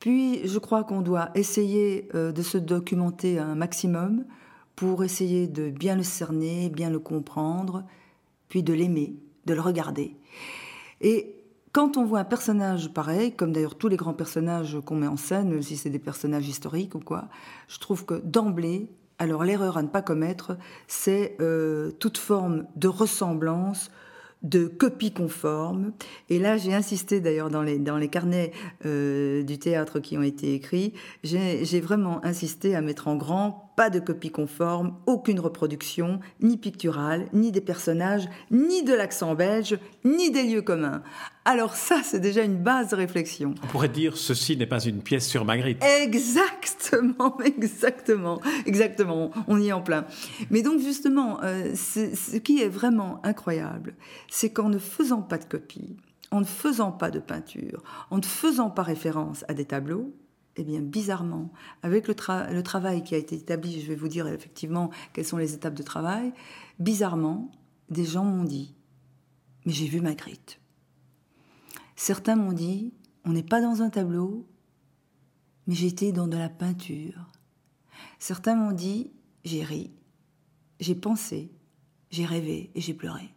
puis 0.00 0.48
je 0.48 0.58
crois 0.58 0.84
qu'on 0.84 1.02
doit 1.02 1.28
essayer 1.34 2.08
de 2.14 2.42
se 2.42 2.56
documenter 2.56 3.38
un 3.38 3.54
maximum 3.54 4.24
pour 4.74 5.04
essayer 5.04 5.48
de 5.48 5.68
bien 5.68 5.96
le 5.96 6.02
cerner, 6.02 6.70
bien 6.70 6.88
le 6.88 6.98
comprendre, 6.98 7.84
puis 8.48 8.62
de 8.62 8.72
l'aimer, 8.72 9.16
de 9.44 9.52
le 9.52 9.60
regarder. 9.60 10.16
Et 11.02 11.36
quand 11.72 11.98
on 11.98 12.06
voit 12.06 12.20
un 12.20 12.24
personnage 12.24 12.90
pareil, 12.90 13.32
comme 13.32 13.52
d'ailleurs 13.52 13.76
tous 13.76 13.88
les 13.88 13.98
grands 13.98 14.14
personnages 14.14 14.78
qu'on 14.86 14.96
met 14.96 15.06
en 15.06 15.18
scène, 15.18 15.60
si 15.60 15.76
c'est 15.76 15.90
des 15.90 15.98
personnages 15.98 16.48
historiques 16.48 16.94
ou 16.94 17.00
quoi, 17.00 17.28
je 17.68 17.78
trouve 17.78 18.06
que 18.06 18.14
d'emblée, 18.14 18.88
alors 19.18 19.44
l'erreur 19.44 19.76
à 19.76 19.82
ne 19.82 19.88
pas 19.88 20.02
commettre, 20.02 20.56
c'est 20.88 21.36
euh, 21.40 21.90
toute 21.92 22.18
forme 22.18 22.66
de 22.76 22.88
ressemblance, 22.88 23.90
de 24.42 24.66
copie 24.66 25.12
conforme. 25.12 25.92
Et 26.28 26.38
là, 26.38 26.56
j'ai 26.56 26.74
insisté 26.74 27.20
d'ailleurs 27.20 27.48
dans 27.48 27.62
les, 27.62 27.78
dans 27.78 27.96
les 27.96 28.08
carnets 28.08 28.52
euh, 28.84 29.42
du 29.42 29.58
théâtre 29.58 30.00
qui 30.00 30.18
ont 30.18 30.22
été 30.22 30.54
écrits, 30.54 30.92
j'ai 31.22 31.80
vraiment 31.80 32.24
insisté 32.24 32.76
à 32.76 32.82
mettre 32.82 33.08
en 33.08 33.16
grand 33.16 33.72
pas 33.76 33.90
de 33.90 34.00
copie 34.00 34.30
conforme, 34.30 34.94
aucune 35.06 35.40
reproduction, 35.40 36.20
ni 36.40 36.56
picturale, 36.56 37.26
ni 37.32 37.52
des 37.52 37.60
personnages, 37.60 38.28
ni 38.50 38.82
de 38.82 38.94
l'accent 38.94 39.34
belge, 39.34 39.78
ni 40.04 40.30
des 40.30 40.44
lieux 40.44 40.62
communs. 40.62 41.02
Alors 41.44 41.74
ça, 41.74 42.00
c'est 42.02 42.20
déjà 42.20 42.42
une 42.42 42.56
base 42.56 42.90
de 42.90 42.96
réflexion. 42.96 43.54
On 43.62 43.66
pourrait 43.66 43.88
dire 43.88 44.16
ceci 44.16 44.56
n'est 44.56 44.66
pas 44.66 44.80
une 44.80 45.02
pièce 45.02 45.28
sur 45.28 45.44
Magritte. 45.44 45.82
Exactement, 45.84 47.38
exactement, 47.44 48.40
exactement. 48.64 49.30
On 49.48 49.60
y 49.60 49.68
est 49.68 49.72
en 49.72 49.82
plein. 49.82 50.06
Mais 50.50 50.62
donc 50.62 50.80
justement, 50.80 51.42
euh, 51.42 51.74
ce 51.74 52.36
qui 52.38 52.60
est 52.62 52.68
vraiment 52.68 53.20
incroyable, 53.24 53.94
c'est 54.30 54.52
qu'en 54.52 54.68
ne 54.68 54.78
faisant 54.78 55.22
pas 55.22 55.38
de 55.38 55.44
copie, 55.44 55.96
en 56.30 56.40
ne 56.40 56.46
faisant 56.46 56.92
pas 56.92 57.10
de 57.10 57.18
peinture, 57.18 57.82
en 58.10 58.16
ne 58.16 58.24
faisant 58.24 58.70
pas 58.70 58.82
référence 58.82 59.44
à 59.48 59.54
des 59.54 59.66
tableaux, 59.66 60.14
eh 60.56 60.64
bien, 60.64 60.80
bizarrement, 60.80 61.50
avec 61.82 62.06
le, 62.06 62.14
travail 62.62 63.02
qui 63.02 63.14
a 63.14 63.18
été 63.18 63.34
établi, 63.36 63.80
je 63.80 63.88
vais 63.88 63.96
vous 63.96 64.08
dire 64.08 64.26
effectivement 64.28 64.90
quelles 65.12 65.24
sont 65.24 65.36
les 65.36 65.54
étapes 65.54 65.74
de 65.74 65.82
travail, 65.82 66.32
bizarrement, 66.78 67.50
des 67.90 68.04
gens 68.04 68.24
m'ont 68.24 68.44
dit 68.44 68.74
Mais 69.66 69.72
j'ai 69.72 69.86
vu 69.86 70.00
Magritte. 70.00 70.60
Certains 71.96 72.36
m'ont 72.36 72.52
dit 72.52 72.92
On 73.24 73.32
n'est 73.32 73.42
pas 73.42 73.60
dans 73.60 73.82
un 73.82 73.90
tableau, 73.90 74.46
mais 75.66 75.74
j'étais 75.74 76.12
dans 76.12 76.28
de 76.28 76.36
la 76.36 76.48
peinture. 76.48 77.26
Certains 78.20 78.54
m'ont 78.54 78.72
dit 78.72 79.10
J'ai 79.44 79.64
ri, 79.64 79.90
j'ai 80.78 80.94
pensé, 80.94 81.50
j'ai 82.10 82.26
rêvé 82.26 82.70
et 82.74 82.80
j'ai 82.80 82.94
pleuré. 82.94 83.34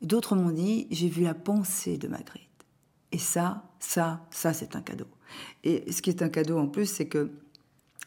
D'autres 0.00 0.36
m'ont 0.36 0.52
dit 0.52 0.86
J'ai 0.90 1.08
vu 1.08 1.22
la 1.22 1.34
pensée 1.34 1.98
de 1.98 2.08
Magritte. 2.08 2.48
Et 3.12 3.18
ça, 3.18 3.70
ça, 3.78 4.26
ça, 4.30 4.52
c'est 4.52 4.76
un 4.76 4.82
cadeau. 4.82 5.06
Et 5.64 5.90
ce 5.92 6.02
qui 6.02 6.10
est 6.10 6.22
un 6.22 6.28
cadeau 6.28 6.58
en 6.58 6.66
plus, 6.66 6.86
c'est 6.86 7.06
que 7.06 7.30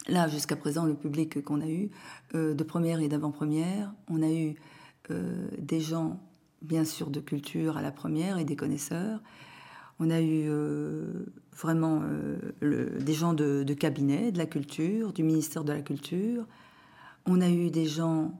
là, 0.08 0.28
jusqu'à 0.28 0.56
présent, 0.56 0.84
le 0.84 0.94
public 0.94 1.42
qu'on 1.44 1.60
a 1.60 1.68
eu, 1.68 1.90
euh, 2.34 2.54
de 2.54 2.64
première 2.64 3.00
et 3.00 3.08
d'avant-première, 3.08 3.92
on 4.08 4.22
a 4.22 4.30
eu 4.30 4.54
euh, 5.10 5.48
des 5.58 5.80
gens, 5.80 6.20
bien 6.62 6.84
sûr, 6.84 7.10
de 7.10 7.20
culture 7.20 7.76
à 7.76 7.82
la 7.82 7.92
première 7.92 8.38
et 8.38 8.44
des 8.44 8.56
connaisseurs. 8.56 9.20
On 10.00 10.10
a 10.10 10.20
eu 10.20 10.46
euh, 10.48 11.26
vraiment 11.52 12.02
des 12.60 13.12
gens 13.12 13.32
de, 13.32 13.74
cabinet, 13.74 14.32
de 14.32 14.38
la 14.38 14.46
culture, 14.46 15.12
du 15.12 15.22
ministère 15.22 15.62
de 15.62 15.72
la 15.72 15.82
Culture. 15.82 16.46
On 17.26 17.40
a 17.40 17.48
eu 17.48 17.70
des 17.70 17.86
gens 17.86 18.32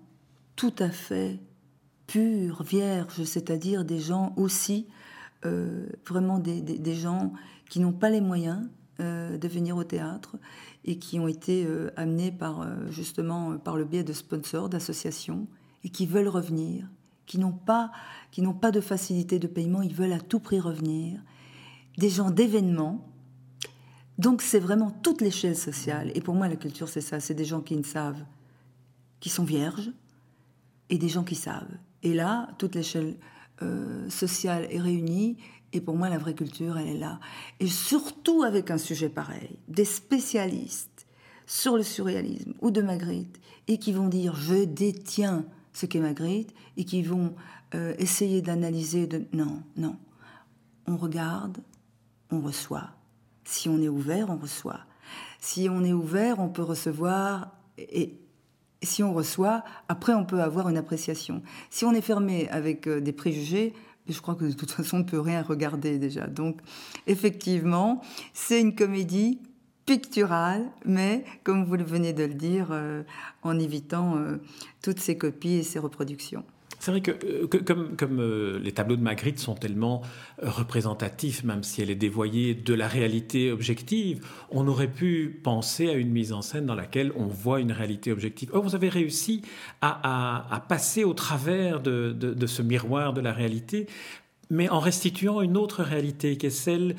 tout 0.56 0.74
à 0.80 0.90
fait 0.90 1.38
purs, 2.08 2.64
vierges, 2.64 3.22
c'est-à-dire 3.22 3.84
des 3.84 4.00
gens 4.00 4.34
aussi, 4.36 4.88
vraiment 5.44 6.40
des 6.40 6.94
gens 6.94 7.32
qui 7.68 7.80
n'ont 7.80 7.92
pas 7.92 8.10
les 8.10 8.20
moyens 8.20 8.68
euh, 9.00 9.36
de 9.38 9.48
venir 9.48 9.76
au 9.76 9.84
théâtre 9.84 10.36
et 10.84 10.98
qui 10.98 11.18
ont 11.18 11.28
été 11.28 11.64
euh, 11.66 11.90
amenés 11.96 12.30
par 12.30 12.60
euh, 12.60 12.88
justement 12.90 13.58
par 13.58 13.76
le 13.76 13.84
biais 13.84 14.04
de 14.04 14.12
sponsors, 14.12 14.68
d'associations 14.68 15.48
et 15.82 15.88
qui 15.88 16.06
veulent 16.06 16.28
revenir, 16.28 16.86
qui 17.26 17.38
n'ont 17.38 17.52
pas 17.52 17.90
qui 18.30 18.42
n'ont 18.42 18.54
pas 18.54 18.70
de 18.70 18.80
facilité 18.80 19.38
de 19.38 19.46
paiement, 19.46 19.82
ils 19.82 19.94
veulent 19.94 20.12
à 20.12 20.20
tout 20.20 20.40
prix 20.40 20.60
revenir. 20.60 21.20
Des 21.98 22.08
gens 22.08 22.30
d'événements. 22.30 23.08
Donc 24.18 24.42
c'est 24.42 24.60
vraiment 24.60 24.90
toute 24.90 25.20
l'échelle 25.20 25.56
sociale. 25.56 26.12
Et 26.14 26.20
pour 26.20 26.34
moi, 26.34 26.48
la 26.48 26.56
culture, 26.56 26.88
c'est 26.88 27.00
ça. 27.00 27.20
C'est 27.20 27.34
des 27.34 27.44
gens 27.44 27.60
qui 27.60 27.76
ne 27.76 27.82
savent, 27.82 28.24
qui 29.20 29.28
sont 29.28 29.44
vierges, 29.44 29.90
et 30.90 30.98
des 30.98 31.08
gens 31.08 31.24
qui 31.24 31.34
savent. 31.34 31.78
Et 32.02 32.14
là, 32.14 32.48
toute 32.58 32.74
l'échelle 32.74 33.16
sociale 34.08 34.66
est 34.70 34.80
réunie 34.80 35.36
et 35.74 35.80
pour 35.80 35.96
moi, 35.96 36.08
la 36.08 36.18
vraie 36.18 36.34
culture, 36.34 36.78
elle 36.78 36.86
est 36.86 36.98
là. 36.98 37.18
Et 37.58 37.66
surtout 37.66 38.44
avec 38.44 38.70
un 38.70 38.78
sujet 38.78 39.08
pareil, 39.08 39.58
des 39.66 39.84
spécialistes 39.84 41.06
sur 41.46 41.76
le 41.76 41.82
surréalisme 41.82 42.54
ou 42.60 42.70
de 42.70 42.80
Magritte, 42.80 43.40
et 43.66 43.78
qui 43.78 43.92
vont 43.92 44.06
dire 44.06 44.36
je 44.36 44.64
détiens 44.64 45.44
ce 45.72 45.86
qu'est 45.86 45.98
Magritte, 45.98 46.54
et 46.76 46.84
qui 46.84 47.02
vont 47.02 47.34
euh, 47.74 47.92
essayer 47.98 48.40
d'analyser. 48.40 49.08
De... 49.08 49.26
Non, 49.32 49.64
non. 49.76 49.96
On 50.86 50.96
regarde, 50.96 51.58
on 52.30 52.40
reçoit. 52.40 52.90
Si 53.42 53.68
on 53.68 53.82
est 53.82 53.88
ouvert, 53.88 54.30
on 54.30 54.36
reçoit. 54.36 54.80
Si 55.40 55.68
on 55.68 55.82
est 55.82 55.92
ouvert, 55.92 56.38
on 56.38 56.48
peut 56.48 56.62
recevoir 56.62 57.50
et, 57.78 58.16
si 58.84 59.02
on 59.02 59.12
reçoit, 59.12 59.64
après 59.88 60.14
on 60.14 60.24
peut 60.24 60.40
avoir 60.40 60.68
une 60.68 60.76
appréciation. 60.76 61.42
Si 61.70 61.84
on 61.84 61.92
est 61.92 62.00
fermé 62.00 62.48
avec 62.50 62.86
euh, 62.86 63.00
des 63.00 63.12
préjugés, 63.12 63.74
je 64.08 64.20
crois 64.20 64.34
que 64.34 64.44
de 64.44 64.52
toute 64.52 64.70
façon, 64.70 64.98
on 64.98 65.00
ne 65.00 65.04
peut 65.04 65.20
rien 65.20 65.42
regarder 65.42 65.98
déjà. 65.98 66.26
Donc, 66.26 66.60
effectivement, 67.06 68.02
c'est 68.34 68.60
une 68.60 68.74
comédie 68.74 69.40
picturale, 69.86 70.70
mais 70.84 71.24
comme 71.42 71.64
vous 71.64 71.76
venez 71.84 72.12
de 72.12 72.24
le 72.24 72.34
dire, 72.34 72.68
euh, 72.70 73.02
en 73.42 73.58
évitant 73.58 74.16
euh, 74.16 74.38
toutes 74.82 75.00
ces 75.00 75.16
copies 75.16 75.54
et 75.54 75.62
ces 75.62 75.78
reproductions. 75.78 76.44
C'est 76.84 76.90
vrai 76.90 77.00
que, 77.00 77.12
euh, 77.12 77.46
comme, 77.96 78.20
euh, 78.20 78.58
les 78.58 78.72
tableaux 78.72 78.96
de 78.96 79.00
Magritte 79.00 79.38
sont 79.38 79.54
tellement 79.54 80.02
euh, 80.42 80.50
représentatifs, 80.50 81.42
même 81.42 81.62
si 81.62 81.80
elle 81.80 81.88
est 81.88 81.94
dévoyée 81.94 82.54
de 82.54 82.74
la 82.74 82.88
réalité 82.88 83.50
objective, 83.50 84.22
on 84.50 84.68
aurait 84.68 84.92
pu 84.92 85.40
penser 85.42 85.88
à 85.88 85.94
une 85.94 86.10
mise 86.10 86.34
en 86.34 86.42
scène 86.42 86.66
dans 86.66 86.74
laquelle 86.74 87.10
on 87.16 87.24
voit 87.24 87.60
une 87.60 87.72
réalité 87.72 88.12
objective. 88.12 88.50
Or, 88.52 88.62
vous 88.62 88.74
avez 88.74 88.90
réussi 88.90 89.40
à, 89.80 90.62
passer 90.68 91.04
au 91.04 91.14
travers 91.14 91.80
de, 91.80 92.46
ce 92.46 92.60
miroir 92.60 93.14
de 93.14 93.22
la 93.22 93.32
réalité 93.32 93.86
mais 94.50 94.68
en 94.68 94.78
restituant 94.78 95.40
une 95.40 95.56
autre 95.56 95.82
réalité 95.82 96.36
qui 96.36 96.46
est 96.46 96.50
celle 96.50 96.96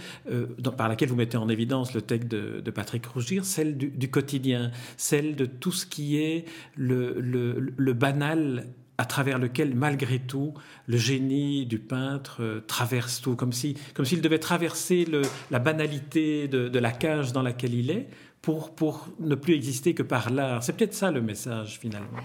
par 0.75 0.89
laquelle 0.89 1.09
vous 1.09 1.15
mettez 1.15 1.37
en 1.37 1.47
évidence 1.47 1.93
le 1.93 2.01
texte 2.01 2.27
de, 2.27 2.71
Patrick 2.71 3.05
Rougir, 3.05 3.45
celle 3.45 3.77
du, 3.77 4.09
quotidien, 4.09 4.71
celle 4.97 5.35
de 5.35 5.45
tout 5.45 5.71
ce 5.71 5.85
qui 5.85 6.17
est 6.17 6.45
le 6.75 7.93
banal 7.93 8.65
à 8.97 9.05
travers 9.05 9.39
lequel, 9.39 9.75
malgré 9.75 10.19
tout, 10.19 10.53
le 10.87 10.97
génie 10.97 11.65
du 11.65 11.79
peintre 11.79 12.37
euh, 12.41 12.61
traverse 12.65 13.21
tout, 13.21 13.35
comme 13.35 13.51
s'il 13.51 13.77
comme 13.93 14.05
s'il 14.05 14.21
devait 14.21 14.39
traverser 14.39 15.05
la 15.51 15.59
banalité 15.59 16.47
de, 16.47 16.79
la 16.79 16.91
cage 16.91 17.33
dans 17.33 17.41
laquelle 17.41 17.73
il 17.73 17.91
est 17.91 18.07
pour, 18.41 18.71
pour 18.71 19.07
ne 19.19 19.35
plus 19.35 19.53
exister 19.53 19.93
que 19.93 20.03
par 20.03 20.29
l'art. 20.29 20.63
C'est 20.63 20.73
peut-être 20.73 20.93
ça 20.93 21.11
le 21.11 21.21
message, 21.21 21.79
finalement. 21.79 22.19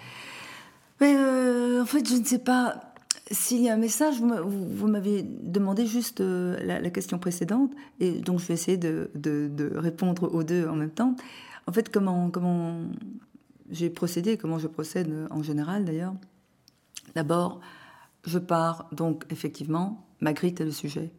Euh, 1.02 1.80
en 1.80 1.86
fait, 1.86 2.06
je 2.08 2.16
ne 2.16 2.24
sais 2.24 2.38
pas 2.38 2.80
s'il 3.30 3.62
y 3.62 3.68
a 3.68 3.74
un 3.74 3.78
message. 3.78 4.20
Vous, 4.20 4.86
m'avez 4.86 5.22
demandé 5.22 5.86
juste 5.86 6.20
euh, 6.20 6.56
la, 6.62 6.90
question 6.90 7.18
précédente, 7.18 7.72
et 7.98 8.12
donc 8.12 8.40
je 8.40 8.46
vais 8.46 8.54
essayer 8.54 8.76
de, 8.76 9.10
répondre 9.76 10.32
aux 10.32 10.44
deux 10.44 10.66
en 10.68 10.76
même 10.76 10.90
temps. 10.90 11.16
En 11.66 11.72
fait, 11.72 11.90
comment 11.90 12.30
j'ai 13.70 13.88
procédé, 13.88 14.36
comment 14.36 14.58
je 14.58 14.66
procède 14.66 15.12
en 15.30 15.42
général 15.42 15.84
d'ailleurs 15.84 16.14
D'abord, 17.14 17.60
je 18.24 18.38
pars 18.38 18.88
donc 18.92 19.24
effectivement, 19.30 20.06
Magritte 20.20 20.60
est 20.60 20.64
le 20.64 20.72
sujet. 20.72 21.12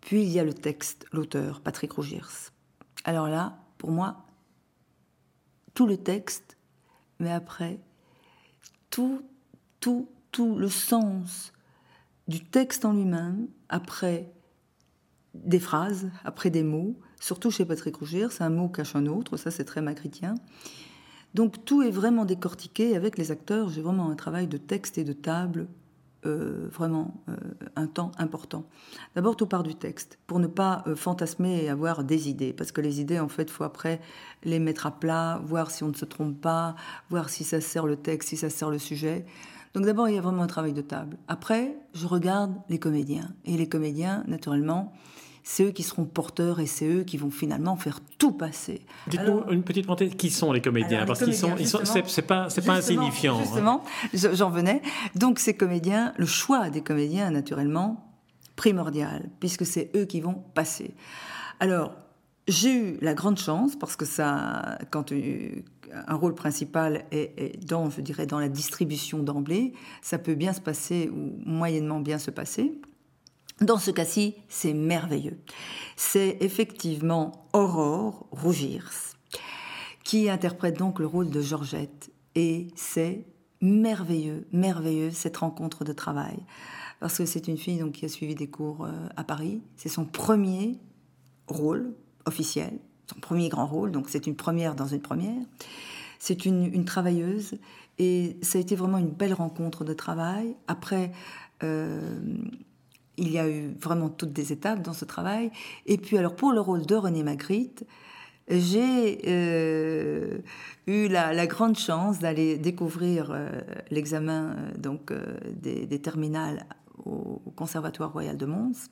Puis 0.00 0.22
il 0.22 0.30
y 0.30 0.38
a 0.38 0.44
le 0.44 0.52
texte, 0.52 1.06
l'auteur, 1.12 1.60
Patrick 1.60 1.92
Rougiers. 1.92 2.20
Alors 3.04 3.28
là, 3.28 3.58
pour 3.78 3.90
moi, 3.90 4.24
tout 5.72 5.86
le 5.86 5.96
texte, 5.96 6.56
mais 7.18 7.32
après, 7.32 7.80
tout, 8.90 9.22
tout, 9.80 10.08
tout 10.30 10.56
le 10.56 10.68
sens 10.68 11.52
du 12.28 12.44
texte 12.44 12.84
en 12.84 12.92
lui-même, 12.92 13.48
après 13.68 14.30
des 15.34 15.58
phrases, 15.58 16.10
après 16.24 16.50
des 16.50 16.62
mots, 16.62 16.96
surtout 17.20 17.50
chez 17.50 17.64
Patrick 17.64 17.96
Rougiers, 17.96 18.28
un 18.40 18.50
mot 18.50 18.68
cache 18.68 18.94
un 18.94 19.06
autre, 19.06 19.36
ça 19.36 19.50
c'est 19.50 19.64
très 19.64 19.82
magritien. 19.82 20.34
Donc 21.34 21.64
tout 21.64 21.82
est 21.82 21.90
vraiment 21.90 22.24
décortiqué 22.24 22.96
avec 22.96 23.18
les 23.18 23.30
acteurs. 23.30 23.68
J'ai 23.68 23.82
vraiment 23.82 24.10
un 24.10 24.14
travail 24.14 24.46
de 24.46 24.56
texte 24.56 24.98
et 24.98 25.04
de 25.04 25.12
table, 25.12 25.66
euh, 26.26 26.68
vraiment 26.72 27.22
euh, 27.28 27.36
un 27.76 27.86
temps 27.86 28.12
important. 28.16 28.64
D'abord, 29.14 29.36
tout 29.36 29.46
part 29.46 29.62
du 29.62 29.74
texte, 29.74 30.18
pour 30.26 30.38
ne 30.38 30.46
pas 30.46 30.82
euh, 30.86 30.96
fantasmer 30.96 31.64
et 31.64 31.68
avoir 31.68 32.02
des 32.02 32.30
idées, 32.30 32.54
parce 32.54 32.72
que 32.72 32.80
les 32.80 33.00
idées, 33.00 33.20
en 33.20 33.28
fait, 33.28 33.50
faut 33.50 33.64
après 33.64 34.00
les 34.42 34.58
mettre 34.58 34.86
à 34.86 34.92
plat, 34.92 35.40
voir 35.44 35.70
si 35.70 35.82
on 35.82 35.88
ne 35.88 35.94
se 35.94 36.06
trompe 36.06 36.40
pas, 36.40 36.76
voir 37.10 37.28
si 37.28 37.44
ça 37.44 37.60
sert 37.60 37.86
le 37.86 37.96
texte, 37.96 38.30
si 38.30 38.36
ça 38.36 38.48
sert 38.48 38.70
le 38.70 38.78
sujet. 38.78 39.26
Donc 39.74 39.84
d'abord, 39.84 40.08
il 40.08 40.14
y 40.14 40.18
a 40.18 40.20
vraiment 40.22 40.44
un 40.44 40.46
travail 40.46 40.72
de 40.72 40.80
table. 40.80 41.18
Après, 41.28 41.76
je 41.92 42.06
regarde 42.06 42.54
les 42.68 42.78
comédiens. 42.78 43.34
Et 43.44 43.56
les 43.56 43.68
comédiens, 43.68 44.22
naturellement, 44.28 44.92
c'est 45.44 45.64
eux 45.64 45.70
qui 45.70 45.82
seront 45.82 46.06
porteurs 46.06 46.58
et 46.58 46.66
c'est 46.66 46.88
eux 46.88 47.04
qui 47.04 47.18
vont 47.18 47.30
finalement 47.30 47.76
faire 47.76 48.00
tout 48.18 48.32
passer. 48.32 48.80
Dites-nous 49.06 49.42
une 49.50 49.62
petite 49.62 49.86
parenthèse, 49.86 50.14
qui 50.16 50.30
sont 50.30 50.52
les 50.52 50.62
comédiens? 50.62 51.04
Parce 51.04 51.22
qu'ils 51.22 51.36
sont, 51.36 51.54
c'est 51.84 52.22
pas, 52.22 52.48
c'est 52.48 52.64
pas 52.64 52.74
insignifiant. 52.74 53.36
Hein. 53.36 53.42
Justement, 53.42 53.84
j'en 54.14 54.50
venais. 54.50 54.80
Donc 55.14 55.38
ces 55.38 55.54
comédiens, 55.54 56.14
le 56.16 56.26
choix 56.26 56.70
des 56.70 56.80
comédiens, 56.80 57.30
naturellement, 57.30 58.10
primordial, 58.56 59.28
puisque 59.38 59.66
c'est 59.66 59.90
eux 59.94 60.06
qui 60.06 60.22
vont 60.22 60.42
passer. 60.54 60.94
Alors, 61.60 61.94
j'ai 62.48 62.74
eu 62.74 62.98
la 63.00 63.14
grande 63.14 63.38
chance, 63.38 63.76
parce 63.76 63.96
que 63.96 64.04
ça, 64.04 64.78
quand 64.90 65.12
un 65.12 66.14
rôle 66.14 66.34
principal 66.34 67.04
est, 67.10 67.62
dans, 67.66 67.90
je 67.90 68.00
dirais, 68.00 68.26
dans 68.26 68.38
la 68.38 68.48
distribution 68.48 69.22
d'emblée, 69.22 69.74
ça 70.02 70.18
peut 70.18 70.34
bien 70.34 70.52
se 70.52 70.60
passer 70.60 71.10
ou 71.10 71.38
moyennement 71.44 72.00
bien 72.00 72.18
se 72.18 72.30
passer. 72.30 72.80
Dans 73.60 73.78
ce 73.78 73.90
cas-ci, 73.90 74.34
c'est 74.48 74.74
merveilleux. 74.74 75.38
C'est 75.96 76.38
effectivement 76.40 77.46
Aurore 77.52 78.26
Rougirs 78.30 79.14
qui 80.04 80.28
interprète 80.28 80.78
donc 80.78 80.98
le 81.00 81.06
rôle 81.06 81.30
de 81.30 81.40
Georgette. 81.40 82.12
Et 82.34 82.68
c'est 82.76 83.26
merveilleux, 83.60 84.46
merveilleux 84.52 85.10
cette 85.10 85.38
rencontre 85.38 85.84
de 85.84 85.92
travail. 85.92 86.36
Parce 87.00 87.18
que 87.18 87.26
c'est 87.26 87.48
une 87.48 87.56
fille 87.56 87.78
donc, 87.78 87.92
qui 87.92 88.04
a 88.04 88.08
suivi 88.08 88.34
des 88.34 88.48
cours 88.48 88.84
euh, 88.84 89.08
à 89.16 89.24
Paris. 89.24 89.62
C'est 89.76 89.88
son 89.88 90.04
premier 90.04 90.78
rôle 91.48 91.94
officiel, 92.26 92.78
son 93.12 93.20
premier 93.20 93.48
grand 93.48 93.66
rôle, 93.66 93.90
donc 93.90 94.08
c'est 94.08 94.26
une 94.26 94.36
première 94.36 94.74
dans 94.74 94.86
une 94.86 95.02
première. 95.02 95.42
C'est 96.18 96.46
une, 96.46 96.84
travailleuse 96.86 97.58
et 97.98 98.38
ça 98.40 98.56
a 98.56 98.60
été 98.60 98.76
vraiment 98.76 98.96
une 98.96 99.10
belle 99.10 99.34
rencontre 99.34 99.84
de 99.84 99.92
travail. 99.92 100.56
Après, 100.68 101.12
euh, 101.62 102.18
il 103.16 103.30
y 103.30 103.38
a 103.38 103.48
eu 103.48 103.74
vraiment 103.80 104.08
toutes 104.08 104.32
des 104.32 104.52
étapes 104.52 104.82
dans 104.82 104.92
ce 104.92 105.04
travail. 105.04 105.50
Et 105.86 105.98
puis 105.98 106.18
alors 106.18 106.34
pour 106.34 106.52
le 106.52 106.60
rôle 106.60 106.86
de 106.86 106.94
René 106.94 107.22
Magritte, 107.22 107.84
j'ai 108.48 109.22
euh, 109.26 110.38
eu 110.86 111.08
la, 111.08 111.46
grande 111.46 111.78
chance 111.78 112.18
d'aller 112.18 112.58
découvrir 112.58 113.30
euh, 113.30 113.48
l'examen 113.90 114.56
euh, 114.56 114.78
donc 114.78 115.12
des, 115.62 116.00
terminales 116.00 116.66
au, 117.04 117.40
Conservatoire 117.56 118.12
royal 118.12 118.36
de 118.36 118.46
Mons, 118.46 118.88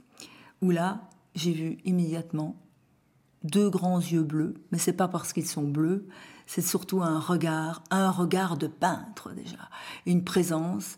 où 0.63 0.71
là 0.71 1.03
j'ai 1.35 1.53
vu 1.53 1.79
immédiatement 1.85 2.57
deux 3.43 3.69
grands 3.69 3.99
yeux 3.99 4.23
bleus, 4.23 4.55
mais 4.71 4.79
c'est 4.79 4.93
pas 4.93 5.09
parce 5.09 5.33
qu'ils 5.33 5.49
sont 5.49 5.65
bleus, 5.65 6.07
c'est 6.47 6.63
surtout 6.63 7.03
un 7.03 7.19
regard, 7.19 7.83
un 7.91 8.11
regard 8.11 8.57
de 8.57 8.69
peintre 8.69 9.33
déjà, 9.35 9.69
une 10.07 10.23
présence. 10.23 10.97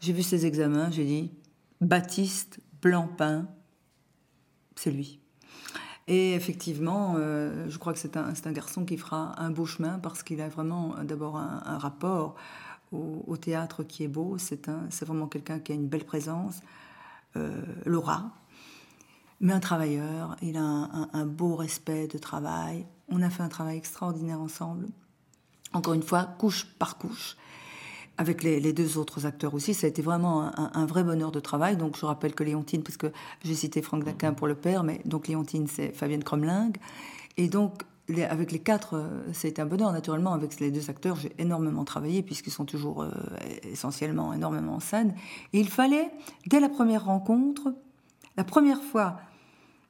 J'ai 0.00 0.12
vu 0.12 0.22
ces 0.22 0.46
examens, 0.46 0.90
j'ai 0.90 1.04
dit 1.04 1.32
Baptiste 1.82 2.60
Blancpain, 2.80 3.48
c'est 4.76 4.92
lui. 4.92 5.18
Et 6.06 6.34
effectivement, 6.34 7.16
euh, 7.16 7.68
je 7.68 7.76
crois 7.76 7.92
que 7.92 7.98
c'est 7.98 8.16
un, 8.16 8.32
un, 8.44 8.52
garçon 8.52 8.84
qui 8.84 8.96
fera 8.96 9.40
un 9.40 9.50
beau 9.50 9.66
chemin 9.66 9.98
parce 9.98 10.22
qu'il 10.22 10.40
a 10.40 10.48
vraiment 10.48 10.96
euh, 10.96 11.02
d'abord 11.02 11.36
un, 11.36 11.78
rapport 11.78 12.36
au, 12.92 13.36
théâtre 13.36 13.82
qui 13.82 14.04
est 14.04 14.08
beau. 14.08 14.38
C'est 14.38 14.68
vraiment 15.04 15.26
quelqu'un 15.26 15.58
qui 15.58 15.72
a 15.72 15.74
une 15.74 15.88
belle 15.88 16.04
présence, 16.04 16.60
euh, 17.34 17.62
Laura, 17.84 18.30
mais 19.40 19.52
un 19.52 19.60
travailleur. 19.60 20.36
Il 20.40 20.56
a 20.58 20.62
un, 20.62 21.26
beau 21.26 21.56
respect 21.56 22.06
de 22.06 22.18
travail. 22.18 22.86
On 23.08 23.22
a 23.22 23.30
fait 23.30 23.42
un 23.42 23.48
travail 23.48 23.78
extraordinaire 23.78 24.40
ensemble. 24.40 24.86
Encore 25.72 25.94
une 25.94 26.02
fois, 26.02 26.26
couche 26.38 26.64
par 26.78 26.96
couche 26.96 27.36
avec 28.18 28.42
les, 28.42 28.72
deux 28.72 28.98
autres 28.98 29.26
acteurs 29.26 29.54
aussi. 29.54 29.74
Ça 29.74 29.86
a 29.86 29.90
été 29.90 30.02
vraiment 30.02 30.50
un, 30.56 30.86
vrai 30.86 31.02
bonheur 31.02 31.32
de 31.32 31.40
travail. 31.40 31.76
Donc 31.76 31.96
je 31.96 32.06
rappelle 32.06 32.34
que 32.34 32.44
Léontine, 32.44 32.82
parce 32.82 32.96
que 32.96 33.08
j'ai 33.44 33.54
cité 33.54 33.82
Franck 33.82 34.04
Daquin 34.04 34.32
pour 34.32 34.46
le 34.46 34.54
père, 34.54 34.84
mais 34.84 35.00
donc 35.04 35.28
Léontine, 35.28 35.66
c'est 35.66 35.92
Fabienne 35.92 36.22
Cromling. 36.22 36.72
Et 37.36 37.48
donc 37.48 37.82
avec 38.28 38.52
les 38.52 38.58
quatre, 38.58 38.94
euh, 38.94 39.22
c'est 39.32 39.58
un 39.58 39.66
bonheur. 39.66 39.92
Naturellement, 39.92 40.32
avec 40.32 40.60
les 40.60 40.70
deux 40.70 40.90
acteurs, 40.90 41.16
j'ai 41.16 41.32
énormément 41.38 41.84
travaillé 41.84 42.22
puisqu'ils 42.22 42.50
sont 42.52 42.64
toujours 42.64 43.02
euh, 43.02 43.10
essentiellement 43.62 44.32
énormément 44.34 44.74
en 44.74 44.80
scène. 44.80 45.14
Et 45.52 45.60
il 45.60 45.68
fallait, 45.68 46.10
dès 46.46 46.60
la 46.60 46.68
première 46.68 47.04
rencontre, 47.04 47.72
la 48.36 48.44
première 48.44 48.82
fois 48.82 49.20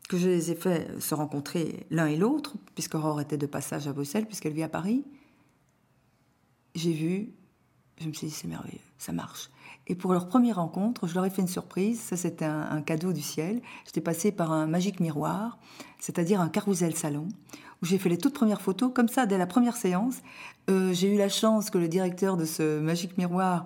que 0.09 0.19
je 0.19 0.29
les 0.29 0.50
ai 0.50 0.55
fait 0.55 1.00
se 1.00 1.14
rencontrer 1.14 1.87
l'un 1.91 2.07
et 2.07 2.17
l'autre, 2.17 2.55
puisqu'Aurore 2.75 3.21
était 3.21 3.38
de 3.38 3.47
passage 3.47 3.88
à 3.88 3.93
Bruxelles, 3.93 4.26
puisqu'elle 4.26 4.52
vit 4.52 4.62
à 4.62 4.69
Paris, 4.69 5.05
j'ai 6.75 6.93
vu 6.93 7.33
je 7.99 8.08
me 8.08 8.12
suis 8.12 8.26
dit, 8.26 8.32
c'est 8.32 8.49
merveilleux, 8.49 8.80
ça 8.99 9.12
marche. 9.12 9.50
Et 9.87 9.94
pour 9.94 10.12
leur 10.12 10.28
première 10.28 10.56
rencontre, 10.56 11.06
je 11.06 11.14
leur 11.14 11.25
ai 11.25 11.30
fait 11.30 11.42
une 11.42 11.49
surprise. 11.49 12.00
Ça, 12.00 12.16
c'était 12.16 12.44
un, 12.44 12.80
cadeau 12.82 13.12
du 13.12 13.20
ciel. 13.20 13.61
J'étais 13.84 14.00
passée 14.00 14.32
par 14.32 14.52
un 14.52 14.66
magique 14.66 15.00
miroir, 15.00 15.58
c'est-à-dire 15.99 16.40
un 16.40 16.49
carousel 16.49 16.94
salon, 16.94 17.28
où 17.82 17.87
j'ai 17.87 17.99
fait 17.99 18.08
les 18.08 18.18
toutes 18.18 18.34
premières 18.34 18.62
photos. 18.62 18.92
Comme 18.94 19.08
ça, 19.08 19.26
dès 19.26 19.38
la 19.38 19.46
première 19.46 19.76
séance, 19.76 20.16
euh, 20.70 20.92
j'ai 20.92 21.12
eu 21.12 21.18
la 21.18 21.28
chance 21.28 21.70
que 21.70 21.78
le 21.78 21.88
directeur 21.88 22.37
de 22.37 22.44
ce 22.44 22.80
magique 22.80 23.18
miroir 23.18 23.64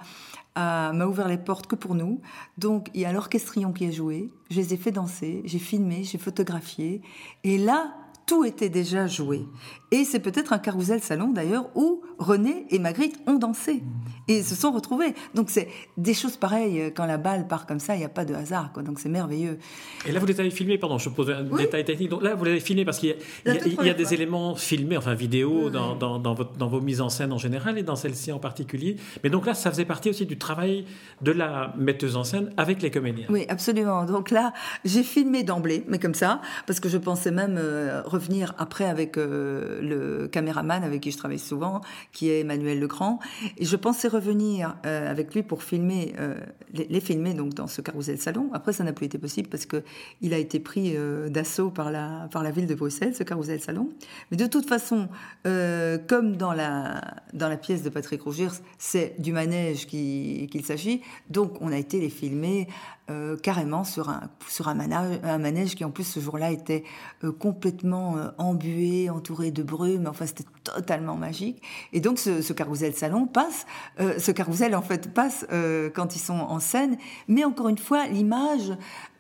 m'a 0.57 1.07
ouvert 1.07 1.29
les 1.29 1.37
portes 1.37 1.67
que 1.67 1.77
pour 1.77 1.95
nous. 1.95 2.23
Donc, 2.57 2.89
il 2.95 3.03
y 3.03 3.05
a 3.05 3.13
l'orchestrion 3.13 3.73
qui 3.73 3.87
a 3.87 3.91
joué. 3.91 4.31
Je 4.51 4.57
les 4.57 4.73
ai 4.73 4.77
fait 4.79 4.91
danser, 4.91 5.43
j'ai 5.45 5.59
filmé, 5.59 6.03
j'ai 6.03 6.17
photographié. 6.17 7.03
Et 7.45 7.59
là, 7.59 7.95
tout 8.27 8.45
était 8.45 8.71
déjà 8.71 9.07
joué. 9.07 9.47
Et 9.93 10.05
c'est 10.05 10.19
peut-être 10.19 10.53
un 10.53 10.59
carousel 10.59 11.01
salon 11.01 11.29
d'ailleurs 11.29 11.71
où 11.77 12.03
René 12.19 12.67
et 12.71 12.79
Magritte 12.81 13.17
ont 13.27 13.37
dansé 13.37 13.83
et 14.27 14.43
se 14.43 14.57
sont 14.57 14.73
retrouvés. 14.73 15.15
Donc 15.35 15.49
c'est 15.49 15.69
des 15.97 16.15
choses 16.15 16.37
pareilles 16.37 16.93
quand 16.97 17.07
la 17.07 17.19
balle 17.19 17.47
part 17.47 17.67
comme 17.67 17.79
ça, 17.79 17.95
il 17.95 17.99
n'y 17.99 18.05
a 18.05 18.09
pas 18.09 18.25
de 18.25 18.35
hasard. 18.35 18.73
Quoi. 18.73 18.83
Donc 18.83 18.99
c'est 18.99 19.09
merveilleux. 19.09 19.59
Et 20.07 20.13
là 20.13 20.19
vous 20.19 20.27
les 20.27 20.41
avez 20.41 20.51
filmés, 20.51 20.79
pardon, 20.79 20.99
je 20.99 21.09
pose 21.09 21.31
un 21.31 21.45
détail 21.45 21.85
technique. 21.85 22.09
Donc 22.09 22.23
là 22.23 22.35
vous 22.35 22.45
les 22.45 22.53
avez 22.53 22.61
filmés 22.61 22.85
parce 22.85 22.99
qu'il 22.99 23.15
y 23.45 23.91
a, 23.91 23.95
des 23.95 24.15
éléments 24.15 24.57
filmés, 24.57 24.97
enfin 24.97 25.15
vidéo, 25.15 25.71
dans, 25.71 25.95
dans, 25.95 26.35
votre, 26.35 26.57
dans, 26.57 26.67
vos 26.67 26.81
mises 26.81 27.01
en 27.01 27.09
scène 27.09 27.33
en 27.33 27.39
général 27.39 27.79
et 27.79 27.85
dans 27.85 27.97
celle-ci 27.97 28.33
en 28.33 28.41
particulier. 28.41 28.97
Mais 29.23 29.31
donc 29.31 29.47
là 29.47 29.55
ça 29.55 29.71
faisait 29.71 29.85
partie 29.85 30.11
aussi 30.11 30.27
du 30.27 30.37
travail 30.37 30.85
de 31.23 31.31
la 31.31 31.73
metteuse 31.77 32.17
en 32.17 32.25
scène 32.25 32.53
avec 32.57 32.83
les 32.83 32.91
comédiens. 32.91 33.27
Oui, 33.29 33.47
absolument. 33.49 34.05
Donc 34.05 34.33
là 34.33 34.53
j'ai 34.85 35.05
filmé 35.05 35.45
d'emblée, 35.45 35.85
mais 35.87 36.01
comme 36.01 36.15
ça, 36.15 36.41
parce 36.67 36.81
que 36.81 36.89
je 36.89 36.99
pensais 36.99 37.31
même 37.31 37.57
euh, 37.57 38.03
revenir 38.05 38.55
après 38.59 38.87
avec 38.87 39.17
euh, 39.17 39.76
le 39.81 40.29
caméraman 40.29 40.83
avec 40.85 41.03
qui 41.03 41.11
je 41.11 41.19
travaille 41.19 41.39
souvent, 41.39 41.81
qui 42.13 42.31
est 42.31 42.41
Emmanuel 42.41 42.81
Legrand. 42.81 43.19
Et 43.59 43.65
je 43.65 43.77
pensais 43.77 44.09
revenir 44.09 44.77
euh, 44.87 45.11
avec 45.11 45.35
lui 45.35 45.43
pour 45.43 45.63
filmer, 45.63 46.15
euh, 46.19 46.37
les, 46.73 47.01
filmer 47.01 47.35
donc 47.35 47.55
dans 47.55 47.67
ce 47.67 47.81
carrousel 47.81 48.19
salon. 48.19 48.51
Après, 48.53 48.73
ça 48.73 48.85
n'a 48.85 48.93
plus 48.93 49.07
été 49.07 49.19
possible 49.19 49.49
parce 49.49 49.67
que 49.67 49.83
il 50.21 50.35
a 50.35 50.39
été 50.39 50.61
pris 50.61 50.97
d'assaut 51.29 51.71
par 51.71 51.91
la, 51.91 52.29
par 52.31 52.43
la 52.43 52.51
ville 52.51 52.67
de 52.67 52.75
Bruxelles, 52.75 53.15
ce 53.15 53.23
carrousel 53.23 53.61
salon. 53.61 53.91
Mais 54.31 54.37
de 54.37 54.47
toute 54.47 54.67
façon, 54.67 55.09
comme 55.45 56.37
dans 56.37 56.53
la, 56.53 57.01
dans 57.33 57.49
la 57.49 57.57
pièce 57.57 57.83
de 57.83 57.89
Patrick 57.89 58.23
Rougier, 58.23 58.49
c'est 58.79 59.15
du 59.19 59.33
manège 59.33 59.87
qu'il 59.87 60.65
s'agit. 60.65 61.03
Donc, 61.31 61.61
on 61.61 61.73
a 61.73 61.77
été 61.77 62.01
les 62.01 62.11
filmer 62.11 62.69
euh, 63.09 63.37
carrément 63.37 63.85
sur 63.85 64.09
un, 64.09 64.23
sur 64.49 64.67
un 64.67 64.75
manège, 64.75 65.21
un 65.23 65.39
manège 65.39 65.77
qui 65.77 65.85
en 65.85 65.93
plus 65.93 66.03
ce 66.03 66.19
jour-là 66.19 66.51
était 66.51 66.83
euh, 67.23 67.31
complètement 67.31 68.17
euh, 68.17 68.31
embué, 68.37 69.11
entouré 69.11 69.53
de 69.53 69.63
brume, 69.63 70.09
enfin 70.09 70.27
c'était 70.27 70.45
totalement 70.65 71.15
magique. 71.15 71.63
Et 71.93 72.01
donc 72.01 72.19
ce, 72.19 72.43
ce 72.43 72.53
carrousel 72.53 72.95
salon 72.95 73.27
passe, 73.27 73.65
ce 73.99 74.33
carrousel 74.33 74.75
en 74.75 74.83
fait 74.83 75.15
passe 75.15 75.47
quand 75.95 76.17
ils 76.17 76.21
sont 76.21 76.35
en 76.35 76.59
scène, 76.59 76.97
mais 77.29 77.45
encore 77.45 77.69
une 77.69 77.79
fois 77.79 78.07
l'image, 78.09 78.73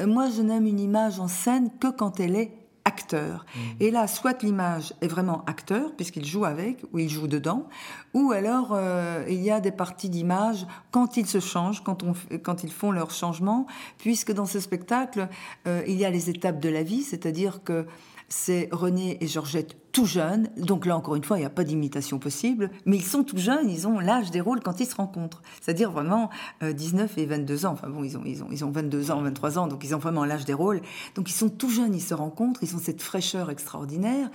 moi 0.05 0.29
je 0.29 0.43
n'aime 0.43 0.67
une 0.67 0.81
image 0.81 1.21
en 1.21 1.29
scène 1.29 1.71
que 1.79 1.89
quand 1.89 2.19
elle 2.19 2.35
est 2.35 2.66
acteur. 2.87 3.45
Mmh. 3.45 3.61
Et 3.81 3.91
là, 3.91 4.07
soit 4.07 4.43
l'image 4.43 4.95
est 5.03 5.09
vraiment 5.09 5.45
acteur, 5.47 5.95
puisqu'il 5.97 6.25
joue 6.25 6.45
avec, 6.45 6.85
ou 6.93 7.01
il 7.01 7.11
joue 7.11 7.27
dedans, 7.27 7.69
ou 8.15 8.31
alors 8.33 8.71
euh, 8.73 9.25
il 9.29 9.43
y 9.43 9.51
a 9.51 9.61
des 9.61 9.73
parties 9.73 10.09
d'image 10.09 10.67
quand 10.93 11.17
ils 11.17 11.27
se 11.27 11.41
changent, 11.41 11.83
quand, 11.83 12.05
on, 12.05 12.15
quand 12.43 12.63
ils 12.63 12.73
font 12.73 12.93
leur 12.93 13.11
changement, 13.11 13.67
puisque 13.99 14.33
dans 14.33 14.47
ce 14.47 14.61
spectacle, 14.61 15.29
euh, 15.67 15.83
il 15.87 15.97
y 15.97 16.05
a 16.05 16.11
les 16.11 16.31
étapes 16.31 16.61
de 16.61 16.69
la 16.69 16.85
vie, 16.85 17.03
c'est-à-dire 17.03 17.63
que 17.65 17.87
c'est 18.29 18.69
René 18.73 19.19
et 19.21 19.27
Georgette 19.27 19.77
jeunes. 20.05 20.49
Donc 20.57 20.87
là, 20.87 20.97
encore 20.97 21.17
une 21.17 21.25
fois, 21.25 21.39
il 21.39 21.41
n'y 21.41 21.47
a 21.47 21.51
pas 21.51 21.65
d'imitation 21.65 22.19
possible. 22.19 22.71
Mais 22.85 22.97
ils 22.97 23.05
sont 23.05 23.25
tout 23.25 23.39
jeunes, 23.39 23.71
ils 23.71 23.89
ont 23.89 23.99
l'âge 23.99 24.31
des 24.31 24.41
rôles 24.41 24.61
quand 24.61 24.81
ils 24.81 24.87
se 24.87 24.95
rencontrent. 24.95 25.43
C'est-à-dire 25.61 25.91
vraiment 25.91 26.31
19 26.63 27.11
euh, 27.17 27.21
et 27.21 27.27
22 27.27 27.67
ans. 27.67 27.73
Enfin 27.73 27.89
bon, 27.89 28.05
ils 28.05 28.17
ont, 28.17 28.23
ils, 28.25 28.43
ont, 28.43 28.49
ils 28.51 28.65
ont 28.65 28.71
22 28.71 29.11
ans, 29.11 29.23
23 29.23 29.59
ans, 29.59 29.67
donc 29.67 29.85
ils 29.85 29.95
ont 29.95 29.99
vraiment 29.99 30.25
l'âge 30.25 30.45
des 30.45 30.55
rôles. 30.55 30.83
Donc 31.15 31.31
ils 31.31 31.35
sont 31.35 31.49
tout 31.49 31.71
jeunes, 31.71 31.95
ils 31.95 32.03
se 32.03 32.15
rencontrent, 32.15 32.63
ils 32.63 32.75
ont 32.75 32.81
cette 32.81 33.03
fraîcheur 33.03 33.51
extraordinaire. 33.51 34.29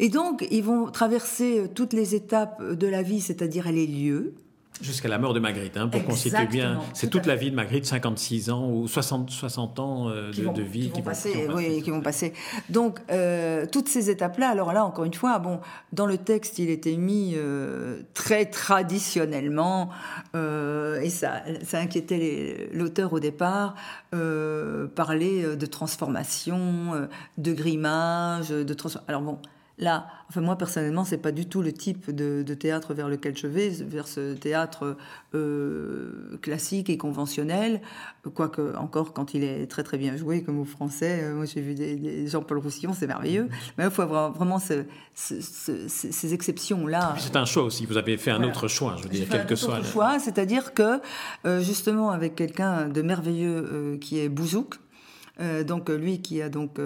Et 0.00 0.08
donc, 0.08 0.46
ils 0.50 0.62
vont 0.62 0.90
traverser 0.90 1.60
euh, 1.60 1.68
toutes 1.68 1.92
les 1.92 2.14
étapes 2.14 2.62
de 2.62 2.86
la 2.86 3.02
vie, 3.02 3.20
c'est-à-dire 3.20 3.70
les 3.72 3.86
lieux, 3.86 4.34
Jusqu'à 4.80 5.08
la 5.08 5.18
mort 5.18 5.34
de 5.34 5.40
Magritte, 5.40 5.76
hein, 5.76 5.88
pour 5.88 6.04
qu'on 6.04 6.14
situe 6.14 6.46
bien. 6.46 6.80
C'est 6.94 7.08
toute 7.08 7.26
la 7.26 7.34
vie 7.34 7.50
de 7.50 7.56
Magritte, 7.56 7.86
56 7.86 8.50
ans 8.50 8.68
ou 8.70 8.86
60, 8.86 9.30
60 9.30 9.78
ans 9.78 10.08
euh, 10.08 10.30
de, 10.30 10.62
vie 10.62 10.90
qui 10.90 11.00
vont, 11.00 11.06
passer, 11.06 11.48
oui, 11.54 11.82
qui 11.82 11.90
vont 11.90 12.00
passer. 12.00 12.32
Donc, 12.68 13.00
euh, 13.10 13.66
toutes 13.70 13.88
ces 13.88 14.10
étapes-là, 14.10 14.48
alors 14.48 14.72
là, 14.72 14.84
encore 14.84 15.04
une 15.04 15.14
fois, 15.14 15.38
bon, 15.38 15.60
dans 15.92 16.06
le 16.06 16.18
texte, 16.18 16.58
il 16.58 16.70
était 16.70 16.96
mis 16.96 17.34
euh, 17.36 18.02
très 18.14 18.46
traditionnellement, 18.46 19.90
et 20.34 21.10
ça, 21.10 21.42
ça 21.64 21.78
inquiétait 21.78 22.70
l'auteur 22.72 23.12
au 23.12 23.20
départ, 23.20 23.74
parler 24.10 25.56
de 25.56 25.66
transformation, 25.66 27.08
de 27.36 27.52
grimage, 27.52 28.50
de 28.50 28.74
transformation. 28.74 29.08
Alors 29.08 29.22
bon, 29.22 29.38
Là, 29.80 30.08
enfin 30.28 30.40
moi 30.40 30.56
personnellement, 30.58 31.04
c'est 31.04 31.18
pas 31.18 31.30
du 31.30 31.46
tout 31.46 31.62
le 31.62 31.72
type 31.72 32.10
de, 32.10 32.42
théâtre 32.54 32.94
vers 32.94 33.08
lequel 33.08 33.36
je 33.36 33.46
vais, 33.46 33.68
vers 33.68 34.08
ce 34.08 34.34
théâtre 34.34 34.96
euh, 35.36 36.36
classique 36.42 36.90
et 36.90 36.96
conventionnel. 36.96 37.80
Quoique 38.34 38.76
encore, 38.76 39.12
quand 39.12 39.34
il 39.34 39.44
est 39.44 39.68
très 39.70 39.84
très 39.84 39.96
bien 39.96 40.16
joué, 40.16 40.42
comme 40.42 40.58
au 40.58 40.64
français, 40.64 41.20
euh, 41.22 41.34
moi 41.36 41.44
j'ai 41.44 41.60
vu 41.60 41.74
des, 41.74 42.26
Jean-Paul 42.26 42.58
Roussillon, 42.58 42.92
c'est 42.92 43.06
merveilleux. 43.06 43.48
Mais 43.76 43.84
il 43.84 43.90
faut 43.90 44.02
avoir 44.02 44.32
vraiment 44.32 44.58
ces 44.58 46.34
exceptions-là. 46.34 47.14
C'est 47.18 47.36
un 47.36 47.44
choix 47.44 47.62
aussi. 47.62 47.86
Vous 47.86 47.96
avez 47.96 48.16
fait 48.16 48.32
un 48.32 48.42
autre 48.42 48.66
choix, 48.66 48.96
je 48.98 49.04
veux 49.04 49.10
dire, 49.10 49.28
quel 49.30 49.46
que 49.46 49.54
soit. 49.54 49.84
choix, 49.84 50.18
c'est-à-dire 50.18 50.74
que 50.74 51.00
euh, 51.46 51.60
justement 51.60 52.10
avec 52.10 52.34
quelqu'un 52.34 52.88
de 52.88 53.00
merveilleux 53.00 53.96
qui 54.00 54.18
est 54.18 54.28
Bouzouk 54.28 54.80
donc 55.68 55.88
lui 55.88 56.20
qui 56.20 56.42
a 56.42 56.48
donc 56.48 56.80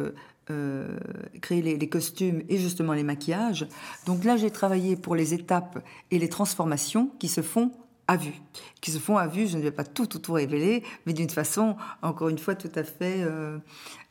créé 1.41 1.63
les, 1.63 1.77
les, 1.77 1.89
costumes 1.89 2.43
et 2.49 2.59
justement 2.59 2.93
les 2.93 3.05
maquillages. 3.05 3.67
Donc 4.07 4.25
là, 4.25 4.37
j'ai 4.37 4.51
travaillé 4.51 4.97
pour 4.97 5.15
les 5.15 5.35
étapes 5.35 5.83
et 6.11 6.19
les 6.19 6.29
transformations 6.29 7.11
qui 7.19 7.29
se 7.29 7.43
font 7.43 7.71
à 8.09 8.17
vue, 8.17 8.35
qui 8.81 8.91
se 8.91 8.99
font 8.99 9.17
à 9.17 9.27
vue. 9.27 9.47
Je 9.47 9.57
ne 9.57 9.63
vais 9.63 9.71
pas 9.71 9.85
tout, 9.85 10.07
tout, 10.07 10.19
tout 10.19 10.33
révéler, 10.33 10.83
mais 11.07 11.13
d'une 11.13 11.31
façon, 11.31 11.77
encore 12.03 12.29
une 12.29 12.39
fois, 12.39 12.55
tout 12.55 12.73
à 12.75 12.85
fait 12.85 13.23
euh, 13.23 13.59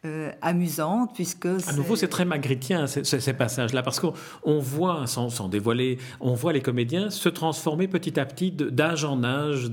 euh, 0.04 0.32
amusante, 0.42 1.12
puisque... 1.14 1.46
À 1.46 1.74
nouveau, 1.74 1.96
c'est 1.96 2.08
très 2.08 2.26
magritien, 2.26 2.88
ces, 2.88 3.04
ces 3.04 3.34
passages-là, 3.34 3.84
parce 3.84 4.00
qu'on 4.00 4.60
voit, 4.60 5.06
sans, 5.06 5.30
sans, 5.30 5.48
dévoiler, 5.48 6.00
on 6.20 6.34
voit 6.34 6.54
les 6.54 6.62
comédiens 6.62 7.12
se 7.12 7.30
transformer 7.30 7.88
petit 7.88 8.20
à 8.20 8.26
petit 8.26 8.52
d'âge 8.52 9.06
en 9.06 9.24
âge, 9.24 9.70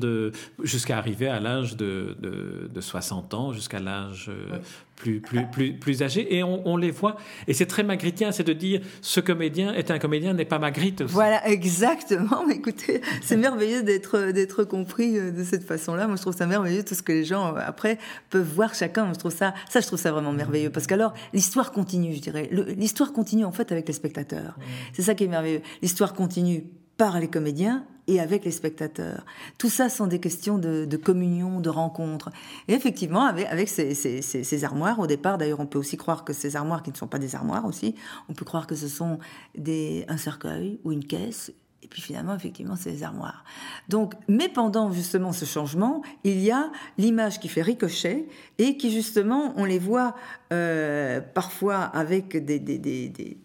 jusqu'à 0.62 0.99
arriver 0.99 1.29
à 1.29 1.41
l'âge 1.41 1.79
de, 1.79 2.14
de, 2.21 2.69
de, 2.71 2.81
60 2.83 3.33
ans, 3.33 3.53
jusqu'à 3.55 3.79
l'âge 3.79 4.29
euh, 4.29 4.59
plus, 4.97 5.21
plus, 5.21 5.47
plus, 5.47 5.73
plus 5.73 6.03
âgés, 6.03 6.37
et 6.37 6.43
on, 6.43 6.67
on 6.67 6.77
les 6.77 6.91
voit. 6.91 7.17
Et 7.47 7.55
c'est 7.55 7.67
très 7.67 7.83
magritien, 7.83 8.33
c'est 8.33 8.45
de 8.45 8.53
dire 8.53 8.81
ce 9.01 9.21
comédien 9.21 9.73
est 9.73 9.91
un 9.91 9.99
comédien, 9.99 10.35
n'est 10.35 10.45
pas 10.45 10.59
Magritte. 10.59 11.03
Voilà, 11.03 11.49
exactement. 11.49 12.49
Écoutez, 12.51 13.01
c'est 13.23 13.37
merveilleux 13.37 13.83
d'être 13.83 14.33
d'être 14.33 14.64
compris 14.64 15.19
euh, 15.19 15.31
de 15.31 15.45
cette 15.45 15.64
façon-là. 15.64 16.07
Moi, 16.07 16.17
je 16.17 16.23
trouve 16.23 16.37
ça 16.37 16.47
merveilleux 16.47 16.85
tout 16.85 16.95
ce 16.95 17.03
que 17.03 17.12
les 17.12 17.25
gens 17.25 17.55
après 17.55 17.99
peuvent 18.29 18.43
voir 18.43 18.75
chacun. 18.75 19.12
Je 19.12 19.19
trouve 19.19 19.35
ça, 19.35 19.55
ça, 19.71 19.81
je 19.81 19.87
trouve 19.87 19.99
ça 19.99 20.12
vraiment 20.21 20.33
merveilleux 20.33 20.71
parce 20.71 20.87
qu'alors 20.87 21.15
l'histoire 21.33 21.73
continue, 21.73 22.15
je 22.15 22.21
dirais. 22.21 22.49
L'histoire 22.77 23.13
continue 23.13 23.45
en 23.45 23.53
fait 23.53 23.73
avec 23.73 23.87
les 23.89 23.95
spectateurs. 23.95 24.57
C'est 24.93 25.03
ça 25.03 25.15
qui 25.15 25.25
est 25.25 25.29
merveilleux. 25.29 25.63
L'histoire 25.83 26.13
continue 26.13 26.65
par 26.97 27.21
les 27.21 27.29
comédiens 27.29 27.85
et 28.09 28.21
avec 28.21 28.45
les 28.45 28.51
spectateurs. 28.51 29.25
Tout 29.59 29.69
ça 29.69 29.89
sont 29.89 30.07
des 30.07 30.19
questions 30.19 30.59
de, 30.59 30.85
de 30.85 30.97
communion, 30.97 31.61
de 31.61 31.69
rencontre. 31.69 32.31
Et 32.67 32.73
effectivement, 32.73 33.25
avec, 33.25 33.47
avec 33.47 33.69
ces, 33.69 33.95
ces, 33.95 34.23
ces, 34.23 34.65
armoires, 34.65 34.99
au 34.99 35.07
départ, 35.07 35.39
d'ailleurs, 35.39 35.61
on 35.61 35.67
peut 35.67 35.79
aussi 35.79 35.97
croire 35.97 36.25
que 36.25 36.33
ces 36.33 36.57
armoires, 36.57 36.83
qui 36.83 36.91
ne 36.91 36.97
sont 36.97 37.07
pas 37.07 37.19
des 37.19 37.37
armoires 37.37 37.67
aussi, 37.67 37.95
on 38.29 38.33
peut 38.33 38.47
croire 38.47 38.67
que 38.67 38.75
ce 38.75 38.89
sont 38.89 39.19
des, 39.57 40.05
un 40.09 40.17
cercueil 40.17 40.81
ou 40.85 40.93
une 40.93 41.05
caisse. 41.05 41.53
Et 41.83 41.88
puis 41.88 42.03
finalement, 42.03 42.35
effectivement, 42.35 42.77
c'est 42.77 42.91
les 42.91 43.03
armoires. 43.03 43.45
Donc, 43.88 44.14
mais 44.27 44.49
pendant 44.49 44.93
justement 44.93 45.33
ce 45.33 45.45
changement, 45.45 46.03
il 46.25 46.41
y 46.41 46.51
a 46.51 46.71
l'image 46.99 47.41
qui 47.41 47.49
fait 47.49 47.62
ricochet 47.62 48.29
et 48.59 48.77
qui 48.77 48.91
justement, 48.91 49.55
on 49.57 49.64
les 49.64 49.79
voit 49.79 50.14
euh, 50.53 51.21
parfois 51.21 51.83
avec 51.83 52.37
des, 52.45 52.59
des, 52.59 52.79
des, 52.79 53.09
des 53.09 53.38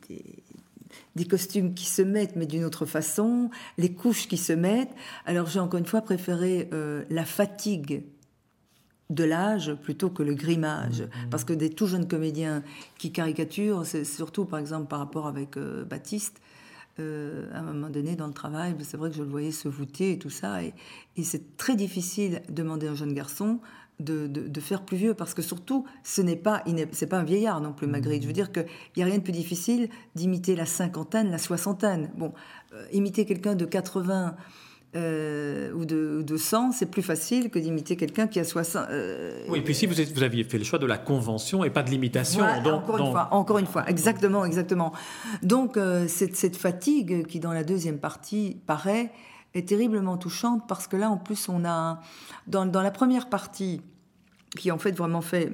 des 1.16 1.26
costumes 1.26 1.74
qui 1.74 1.86
se 1.86 2.02
mettent, 2.02 2.36
mais 2.36 2.46
d'une 2.46 2.64
autre 2.64 2.86
façon, 2.86 3.50
les 3.78 3.94
couches 3.94 4.28
qui 4.28 4.38
se 4.38 4.54
mettent. 4.54 4.94
Alors 5.26 5.48
j'ai 5.48 5.60
encore 5.60 5.80
une 5.80 5.86
fois 5.86 6.02
préféré 6.02 6.70
euh, 6.74 7.04
la 7.10 7.26
fatigue 7.26 8.04
de 9.10 9.24
l'âge 9.24 9.74
plutôt 9.76 10.10
que 10.10 10.24
le 10.24 10.34
grimage. 10.34 11.02
Mmh, 11.02 11.06
mmh. 11.06 11.30
Parce 11.30 11.44
que 11.44 11.54
des 11.54 11.70
tout 11.70 11.88
jeunes 11.88 12.08
comédiens 12.08 12.64
qui 12.98 13.12
caricaturent, 13.12 13.86
c'est 13.86 14.06
surtout 14.06 14.46
par 14.46 14.60
exemple 14.60 14.88
par 14.88 15.00
rapport 15.00 15.28
avec 15.28 15.58
euh, 15.58 15.84
Baptiste, 15.84 16.42
euh, 17.00 17.50
à 17.54 17.60
un 17.60 17.64
moment 17.64 17.90
donné 17.90 18.16
dans 18.16 18.28
le 18.28 18.34
travail, 18.34 18.76
c'est 18.82 18.98
vrai 18.98 19.10
que 19.10 19.16
je 19.16 19.24
le 19.24 19.30
voyais 19.30 19.52
se 19.52 19.68
voûter 19.68 20.12
et 20.14 20.20
tout 20.20 20.30
ça. 20.30 20.64
Et, 20.64 20.74
et 21.18 21.24
c'est 21.24 21.58
très 21.58 21.76
difficile 21.76 22.42
de 22.50 22.54
demander 22.54 22.88
à 22.88 22.92
un 22.92 22.96
jeune 22.96 23.14
garçon 23.14 23.60
de, 24.00 24.28
de, 24.28 24.60
faire 24.60 24.84
plus 24.84 24.98
vieux, 24.98 25.14
parce 25.14 25.34
que 25.34 25.42
surtout, 25.42 25.86
ce 26.04 26.22
n'est 26.22 26.36
pas, 26.36 26.64
c'est 26.92 27.08
pas 27.08 27.20
un 27.20 27.24
vieillard 27.24 27.62
non 27.62 27.74
plus, 27.74 27.88
Magritte. 27.88 28.24
Je 28.24 28.28
veux 28.28 28.34
dire 28.34 28.52
qu'il 28.52 28.66
n'y 28.98 29.04
a 29.04 29.06
rien 29.06 29.18
de 29.18 29.24
plus 29.24 29.34
difficile 29.34 29.90
d'imiter 30.16 30.56
la 30.56 30.66
cinquantaine, 30.66 31.32
la 31.32 31.38
soixantaine. 31.38 32.12
Bon, 32.18 32.34
euh, 32.74 32.86
imiter 32.92 33.26
quelqu'un 33.26 33.56
de 33.56 33.66
80 33.66 34.36
euh, 34.96 35.72
ou, 35.74 35.86
de, 35.86 36.22
de 36.22 36.38
100, 36.38 36.74
c'est 36.74 36.86
plus 36.86 37.02
facile 37.02 37.50
que 37.50 37.60
d'imiter 37.60 37.96
quelqu'un 37.96 38.28
qui 38.28 38.40
a 38.40 38.44
60. 38.44 38.88
Euh, 38.90 39.46
oui, 39.50 39.60
et 39.60 39.62
puis 39.62 39.74
si 39.74 39.86
vous, 39.86 39.96
vous, 40.14 40.24
aviez 40.24 40.44
fait 40.44 40.58
le 40.58 40.64
choix 40.64 40.80
de 40.80 40.86
la 40.86 40.98
convention 40.98 41.64
et 41.64 41.70
pas 41.70 41.84
de 41.84 41.90
l'imitation. 41.90 42.44
encore, 42.44 42.98
Une 43.00 43.12
fois, 43.12 43.28
encore 43.32 43.58
une 43.58 43.66
fois, 43.66 43.90
exactement, 43.90 44.46
exactement. 44.46 44.94
Donc, 45.42 45.80
cette, 46.08 46.36
cette 46.36 46.58
fatigue 46.58 47.26
qui, 47.26 47.40
dans 47.40 47.54
la 47.54 47.64
deuxième 47.64 47.98
partie, 47.98 48.58
paraît 48.66 49.12
est 49.54 49.68
terriblement 49.68 50.18
touchante 50.18 50.68
parce 50.68 50.88
que 50.88 50.98
là, 50.98 51.10
en 51.10 51.18
plus, 51.18 51.48
on 51.50 51.66
a, 51.66 52.00
dans, 52.48 52.66
dans 52.66 52.82
la 52.82 52.92
première 52.92 53.30
partie, 53.30 53.82
qui 54.58 54.72
en 54.72 54.78
fait 54.78 54.92
vraiment 54.92 55.22
fait, 55.22 55.52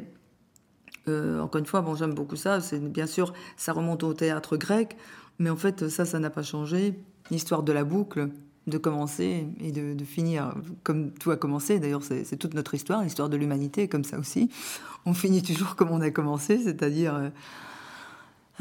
euh, 1.07 1.39
encore 1.39 1.59
une 1.59 1.65
fois, 1.65 1.81
bon, 1.81 1.95
j'aime 1.95 2.13
beaucoup 2.13 2.35
ça, 2.35 2.61
c'est 2.61 2.79
bien 2.79 3.07
sûr, 3.07 3.33
ça 3.57 3.73
remonte 3.73 4.03
au 4.03 4.13
théâtre 4.13 4.57
grec, 4.57 4.97
mais 5.37 5.49
en 5.49 5.55
fait, 5.55 5.89
ça, 5.89 6.05
ça 6.05 6.19
n'a 6.19 6.29
pas 6.29 6.43
changé. 6.43 6.99
L'histoire 7.31 7.63
de 7.63 7.71
la 7.71 7.83
boucle, 7.83 8.29
de 8.69 8.77
commencer 8.77 9.47
et 9.59 9.71
de, 9.71 10.03
finir 10.03 10.55
comme 10.83 11.11
tout 11.11 11.31
a 11.31 11.37
commencé. 11.37 11.79
D'ailleurs, 11.79 12.03
c'est 12.03 12.37
toute 12.37 12.53
notre 12.53 12.73
histoire, 12.73 13.03
l'histoire 13.03 13.29
de 13.29 13.37
l'humanité, 13.37 13.87
comme 13.87 14.03
ça 14.03 14.17
aussi. 14.17 14.49
On 15.05 15.13
finit 15.13 15.41
toujours 15.41 15.75
comme 15.75 15.91
on 15.91 16.01
a 16.01 16.11
commencé, 16.11 16.59
c'est-à-dire 16.59 17.15
euh, 17.15 17.29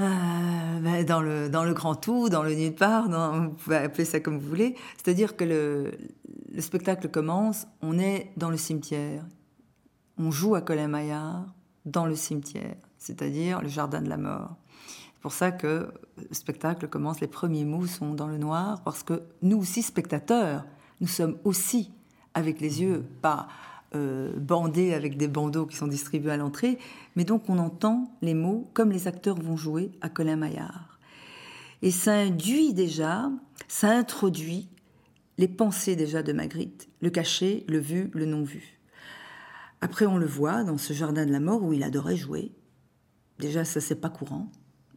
euh, 0.00 0.80
ben, 0.80 1.04
dans, 1.04 1.20
le, 1.20 1.48
dans 1.48 1.64
le 1.64 1.74
grand 1.74 1.94
tout, 1.94 2.28
dans 2.28 2.42
le 2.42 2.54
nulle 2.54 2.74
part, 2.74 3.08
vous 3.08 3.50
pouvez 3.50 3.76
appeler 3.76 4.04
ça 4.04 4.20
comme 4.20 4.38
vous 4.38 4.48
voulez. 4.48 4.76
C'est-à-dire 4.96 5.36
que 5.36 5.44
le, 5.44 5.92
le, 6.52 6.60
spectacle 6.60 7.08
commence, 7.08 7.66
on 7.82 7.98
est 7.98 8.30
dans 8.36 8.50
le 8.50 8.56
cimetière. 8.56 9.24
On 10.18 10.30
joue 10.30 10.54
à 10.54 10.60
Colin 10.60 10.88
Maillard 10.88 11.46
dans 11.84 12.06
le 12.06 12.16
cimetière, 12.16 12.76
c'est-à-dire 12.98 13.60
le 13.62 13.68
jardin 13.68 14.00
de 14.00 14.08
la 14.08 14.16
mort. 14.16 14.56
C'est 15.18 15.22
pour 15.22 15.32
ça 15.32 15.50
que 15.50 15.92
le 16.16 16.28
spectacle 16.30 16.86
commence, 16.86 17.20
les 17.20 17.26
premiers 17.26 17.64
mots 17.64 17.88
sont 17.88 18.14
dans 18.14 18.28
le 18.28 18.38
noir, 18.38 18.84
parce 18.84 19.02
que 19.02 19.24
nous 19.42 19.58
aussi, 19.58 19.82
spectateurs, 19.82 20.64
nous 21.00 21.08
sommes 21.08 21.38
aussi 21.42 21.90
avec 22.34 22.60
les 22.60 22.82
yeux, 22.82 23.04
pas 23.20 23.48
euh, 23.96 24.32
bandés 24.38 24.94
avec 24.94 25.16
des 25.16 25.26
bandeaux 25.26 25.66
qui 25.66 25.74
sont 25.74 25.88
distribués 25.88 26.30
à 26.30 26.36
l'entrée, 26.36 26.78
mais 27.16 27.24
donc 27.24 27.48
on 27.48 27.58
entend 27.58 28.16
les 28.22 28.34
mots 28.34 28.70
comme 28.74 28.92
les 28.92 29.08
acteurs 29.08 29.40
vont 29.42 29.56
jouer 29.56 29.90
à 30.02 30.08
Colin 30.08 30.36
Maillard. 30.36 31.00
Et 31.82 31.90
ça 31.90 32.12
induit 32.12 32.72
déjà, 32.72 33.28
ça 33.66 33.90
introduit 33.90 34.68
les 35.36 35.48
pensées 35.48 35.96
déjà 35.96 36.22
de 36.22 36.32
Magritte, 36.32 36.88
le 37.00 37.10
caché, 37.10 37.64
le 37.66 37.78
vu, 37.78 38.08
le 38.14 38.24
non 38.24 38.44
vu. 38.44 38.78
Après, 39.80 40.06
on 40.06 40.16
le 40.16 40.26
voit 40.26 40.62
dans 40.62 40.78
ce 40.78 40.92
jardin 40.92 41.26
de 41.26 41.32
la 41.32 41.40
mort 41.40 41.64
où 41.64 41.72
il 41.72 41.82
adorait 41.82 42.16
jouer. 42.16 42.52
Déjà, 43.40 43.64
ça, 43.64 43.80
c'est 43.80 44.00
pas 44.00 44.10
courant. 44.10 44.48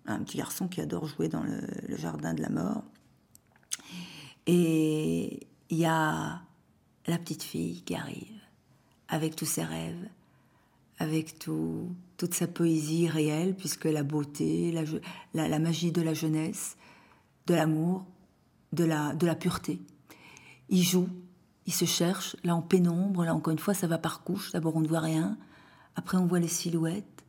Un 0.06 0.20
petit 0.20 0.38
garçon 0.38 0.68
qui 0.68 0.82
adore 0.82 1.08
jouer 1.08 1.28
dans 1.28 1.44
le, 1.44 1.96
jardin 1.98 2.34
de 2.34 2.42
la 2.42 2.50
mort. 2.50 2.84
Et 4.48 5.48
il 5.70 5.78
y 5.78 5.86
a 5.86 6.42
la 7.08 7.18
petite 7.18 7.44
fille 7.44 7.82
qui 7.84 7.96
arrive 7.96 8.40
avec 9.08 9.36
tous 9.36 9.46
ses 9.46 9.64
rêves, 9.64 10.10
avec 10.98 11.38
tout, 11.38 11.90
toute 12.18 12.34
sa 12.34 12.48
poésie 12.48 13.08
réelle, 13.08 13.56
puisque 13.56 13.86
la 13.86 14.04
beauté, 14.04 14.72
la, 15.34 15.48
la, 15.48 15.60
magie 15.60 15.92
de 15.92 16.02
la 16.02 16.14
jeunesse, 16.14 16.78
de 17.48 17.54
l'amour, 17.54 18.06
de 18.72 18.84
la, 18.84 19.14
de 19.14 19.26
la 19.26 19.36
pureté. 19.36 19.80
Il 20.70 20.84
joue, 20.84 21.10
il 21.66 21.74
se 21.74 21.86
cherche, 21.86 22.36
là 22.44 22.56
en 22.56 22.62
pénombre, 22.62 23.26
là 23.26 23.36
encore 23.36 23.52
une 23.52 23.60
fois 23.60 23.74
ça 23.74 23.88
va 23.88 23.98
par 23.98 24.24
couche, 24.24 24.52
d'abord 24.52 24.76
on 24.76 24.82
ne 24.82 24.88
voit 24.88 25.00
rien, 25.00 25.38
après 25.96 26.18
on 26.18 26.26
voit 26.26 26.40
les 26.40 26.48
silhouettes, 26.48 27.21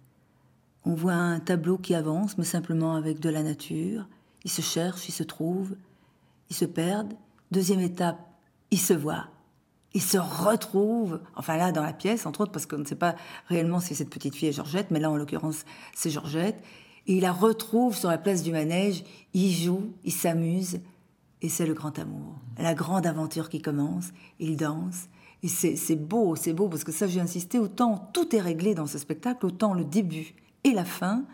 on 0.85 0.95
voit 0.95 1.15
un 1.15 1.41
tableau 1.41 1.79
qui 1.79 1.95
avance, 1.95 2.39
mais 2.39 2.45
simplement 2.45 2.95
avec 2.95 3.21
de 3.21 3.29
la 3.29 3.43
nature, 3.43 4.09
il 4.45 4.51
se 4.51 4.63
cherche, 4.63 5.09
il 5.09 5.13
se 5.13 5.23
trouve, 5.23 5.77
il 6.51 6.57
se 6.57 6.65
perd, 6.65 7.13
deuxième 7.51 7.81
étape, 7.81 8.19
il 8.71 8.81
se 8.81 8.93
voit, 8.93 9.29
il 9.95 10.03
se 10.03 10.19
retrouve, 10.19 11.21
enfin 11.37 11.57
là 11.57 11.71
dans 11.71 11.83
la 11.83 11.93
pièce, 11.93 12.27
entre 12.27 12.41
autres, 12.43 12.53
parce 12.53 12.67
qu'on 12.67 12.79
ne 12.79 12.85
sait 12.85 12.97
pas 12.97 13.15
réellement 13.47 13.81
si 13.81 13.95
cette 13.95 14.11
petite 14.11 14.35
fille 14.35 14.49
est 14.49 14.53
Georgette, 14.53 14.91
mais 14.91 15.01
là 15.01 15.11
en 15.11 15.17
l'occurrence 15.17 15.65
c'est 15.95 16.11
Georgette, 16.11 16.61
et 17.07 17.17
il 17.17 17.23
la 17.23 17.33
retrouve 17.33 17.97
sur 17.97 18.09
la 18.09 18.19
place 18.19 18.43
du 18.43 18.53
manège, 18.53 19.05
il 19.35 19.53
joue, 19.53 19.93
il 20.05 20.13
s'amuse, 20.13 20.81
et 21.43 21.49
c'est 21.49 21.67
le 21.67 21.75
grand 21.75 21.99
amour, 21.99 22.35
la 22.59 22.75
grande 22.75 23.07
aventure 23.07 23.49
qui 23.49 23.63
commence, 23.63 24.09
il 24.41 24.57
danse, 24.57 25.09
et 25.45 25.49
c'est 25.49 25.97
beau, 25.97 26.37
c'est 26.37 26.53
beau, 26.53 26.69
parce 26.69 26.85
que 26.85 26.93
ça 26.93 27.07
j'ai 27.07 27.21
insisté, 27.21 27.59
autant 27.59 28.11
tout 28.13 28.35
est 28.35 28.41
réglé 28.41 28.75
dans 28.75 28.87
ce 28.87 28.99
spectacle, 28.99 29.47
autant 29.47 29.75
le 29.75 29.85
début 29.85 30.35
et 30.65 30.73
la 30.73 30.85
fin, 30.85 31.25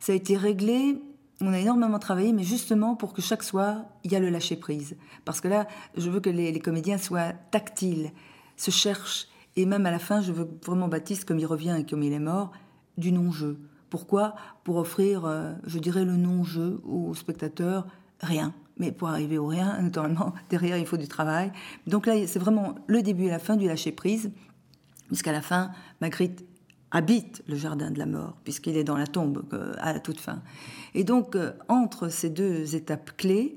ça 0.00 0.12
a 0.12 0.14
été 0.14 0.36
réglé 0.36 1.00
on 1.40 1.52
a 1.52 1.58
énormément 1.58 1.98
travaillé, 1.98 2.32
mais 2.32 2.44
justement 2.44 2.96
pour 2.96 3.12
que 3.12 3.20
chaque 3.20 3.42
soir, 3.42 3.84
il 4.04 4.12
y 4.12 4.16
a 4.16 4.20
le 4.20 4.30
lâcher-prise. 4.30 4.96
Parce 5.24 5.40
que 5.40 5.48
là, 5.48 5.66
je 5.96 6.08
veux 6.08 6.20
que 6.20 6.30
les, 6.30 6.58
comédiens 6.60 6.98
soient 6.98 7.32
tactiles, 7.50 8.10
se 8.56 8.70
cherchent, 8.70 9.28
et 9.56 9.66
même 9.66 9.86
à 9.86 9.90
la 9.90 9.98
fin, 9.98 10.20
je 10.20 10.32
veux 10.32 10.48
vraiment 10.64 10.88
Baptiste, 10.88 11.24
comme 11.24 11.38
il 11.38 11.46
revient 11.46 11.76
et 11.78 11.84
comme 11.84 12.02
il 12.02 12.12
est 12.12 12.18
mort, 12.18 12.52
du 12.96 13.12
non-jeu. 13.12 13.58
Pourquoi? 13.90 14.34
Pour 14.64 14.76
offrir, 14.76 15.24
euh, 15.24 15.52
je 15.66 15.78
dirais, 15.78 16.04
le 16.04 16.16
non-jeu 16.16 16.80
aux 16.84 17.14
spectateurs, 17.14 17.86
rien. 18.20 18.54
Mais 18.78 18.92
pour 18.92 19.08
arriver 19.08 19.38
au 19.38 19.46
rien, 19.46 19.78
naturellement, 19.82 20.32
derrière, 20.48 20.78
il 20.78 20.86
faut 20.86 20.96
du 20.96 21.08
travail. 21.08 21.52
Donc 21.86 22.06
là, 22.06 22.14
c'est 22.26 22.38
vraiment 22.38 22.74
le 22.86 23.02
début 23.02 23.24
et 23.24 23.30
la 23.30 23.38
fin 23.38 23.56
du 23.56 23.66
lâcher-prise, 23.66 24.30
puisqu'à 25.08 25.32
la 25.32 25.42
fin, 25.42 25.70
Magritte 26.00 26.44
habite 26.96 27.42
le 27.46 27.56
jardin 27.56 27.90
de 27.90 27.98
la 27.98 28.06
mort, 28.06 28.38
puisqu'il 28.42 28.76
est 28.78 28.84
dans 28.84 28.96
la 28.96 29.06
tombe 29.06 29.44
euh, 29.52 29.74
à 29.78 29.92
la 29.92 30.00
toute 30.00 30.18
fin. 30.18 30.42
Et 30.94 31.04
donc, 31.04 31.36
euh, 31.36 31.52
entre 31.68 32.08
ces 32.08 32.30
deux 32.30 32.74
étapes 32.74 33.10
clés, 33.18 33.54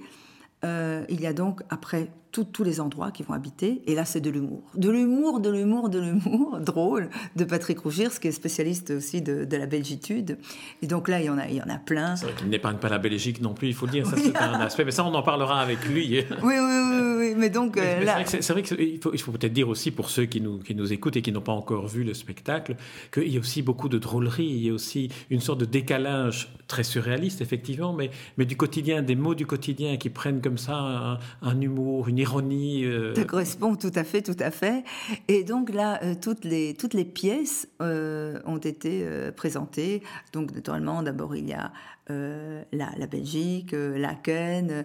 euh, 0.65 1.05
il 1.07 1.21
y 1.21 1.25
a 1.25 1.31
donc, 1.31 1.61
après 1.69 2.09
tous 2.31 2.63
les 2.63 2.79
endroits 2.79 3.11
qui 3.11 3.23
vont 3.23 3.33
habiter. 3.33 3.81
Et 3.87 3.95
là, 3.95 4.05
c'est 4.05 4.21
de 4.21 4.29
l'humour. 4.29 4.61
De 4.75 4.89
l'humour, 4.89 5.39
de 5.39 5.49
l'humour, 5.49 5.89
de 5.89 5.99
l'humour, 5.99 6.59
drôle, 6.61 7.09
de 7.35 7.43
Patrick 7.43 7.79
Rougirs, 7.79 8.19
qui 8.19 8.27
est 8.27 8.31
spécialiste 8.31 8.91
aussi 8.91 9.21
de, 9.21 9.47
la 9.51 9.65
belgitude. 9.65 10.37
Et 10.81 10.87
donc 10.87 11.07
là, 11.07 11.19
il 11.19 11.25
y 11.25 11.29
en 11.29 11.37
a, 11.37 11.47
il 11.47 11.55
y 11.55 11.61
en 11.61 11.69
a 11.69 11.77
plein. 11.77 12.15
C'est 12.15 12.25
vrai 12.25 12.35
qu'il 12.35 12.49
n'épargne 12.49 12.77
pas 12.77 12.89
la 12.89 12.99
Belgique 12.99 13.41
non 13.41 13.53
plus, 13.53 13.67
il 13.67 13.73
faut 13.73 13.85
le 13.85 13.91
dire. 13.91 14.05
Ça, 14.05 14.15
c'est 14.17 14.35
un 14.41 14.59
aspect. 14.61 14.85
Mais 14.85 14.91
ça, 14.91 15.03
on 15.05 15.13
en 15.13 15.23
parlera 15.23 15.59
avec 15.59 15.85
lui. 15.85 16.23
Oui, 16.29 16.35
oui, 16.43 16.55
oui. 16.59 16.99
oui, 17.17 17.33
Mais 17.37 17.49
donc 17.49 17.77
euh, 17.77 18.03
là. 18.03 18.23
C'est 18.25 18.47
vrai 18.49 18.63
qu'il 18.63 18.99
faut, 19.01 19.13
il 19.13 19.19
faut 19.19 19.31
peut-être 19.31 19.53
dire 19.53 19.69
aussi 19.69 19.91
pour 19.91 20.09
ceux 20.09 20.25
qui 20.25 20.41
nous, 20.41 20.59
qui 20.59 20.75
nous 20.75 20.91
écoutent 20.93 21.17
et 21.17 21.21
qui 21.21 21.31
n'ont 21.31 21.41
pas 21.41 21.51
encore 21.51 21.87
vu 21.87 22.03
le 22.03 22.13
spectacle, 22.13 22.75
qu'il 23.11 23.27
y 23.27 23.37
a 23.37 23.39
aussi 23.39 23.61
beaucoup 23.61 23.89
de 23.89 23.97
drôlerie, 23.97 24.45
il 24.45 24.65
y 24.65 24.69
a 24.69 24.73
aussi 24.73 25.09
une 25.29 25.39
sorte 25.39 25.59
de 25.59 25.65
décalage 25.65 26.53
très 26.67 26.83
surréaliste, 26.83 27.41
effectivement, 27.41 27.93
mais, 27.93 28.11
mais 28.37 28.45
du 28.45 28.55
quotidien, 28.55 29.01
des 29.01 29.15
mots 29.15 29.35
du 29.35 29.45
quotidien 29.45 29.97
qui 29.97 30.09
prennent 30.09 30.41
comme 30.41 30.57
ça 30.57 31.19
un, 31.41 31.61
humour, 31.61 32.07
une 32.07 32.18
ironie. 32.19 32.85
Euh. 32.85 33.15
Ça 33.15 33.23
correspond 33.23 33.75
tout 33.75 33.91
à 33.95 34.03
fait, 34.03 34.21
tout 34.21 34.37
à 34.39 34.51
fait. 34.51 34.83
Et 35.27 35.43
donc 35.43 35.73
là, 35.73 35.99
euh, 36.03 36.15
toutes, 36.19 36.43
les, 36.43 36.73
toutes 36.73 36.93
les 36.93 37.05
pièces 37.05 37.67
euh, 37.81 38.39
ont 38.45 38.57
été 38.57 39.05
présentées. 39.35 40.03
Donc 40.33 40.53
naturellement, 40.53 41.01
d'abord 41.03 41.35
il 41.35 41.47
y 41.47 41.53
a 41.53 41.71
la, 42.09 42.89
la, 42.97 43.07
Belgique, 43.07 43.73
Laken, 43.73 44.83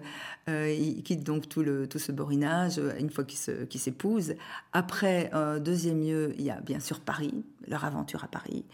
il 0.49 1.03
quitte 1.03 1.25
donc 1.25 1.49
tout, 1.49 1.63
le, 1.63 1.89
tout 1.89 1.99
ce 1.99 2.13
borinage 2.13 2.81
une 2.99 3.11
fois 3.11 3.25
qu'ils 3.25 3.81
s'épousent. 3.81 4.35
Après, 4.73 5.31
deuxième 5.61 6.01
lieu, 6.01 6.35
il 6.39 6.45
y 6.45 6.51
a 6.51 6.61
bien 6.61 6.81
sûr 6.81 7.01
Paris, 7.01 7.45
leur 7.67 7.85
aventure 7.85 8.25
à 8.25 8.29
Paris. 8.29 8.65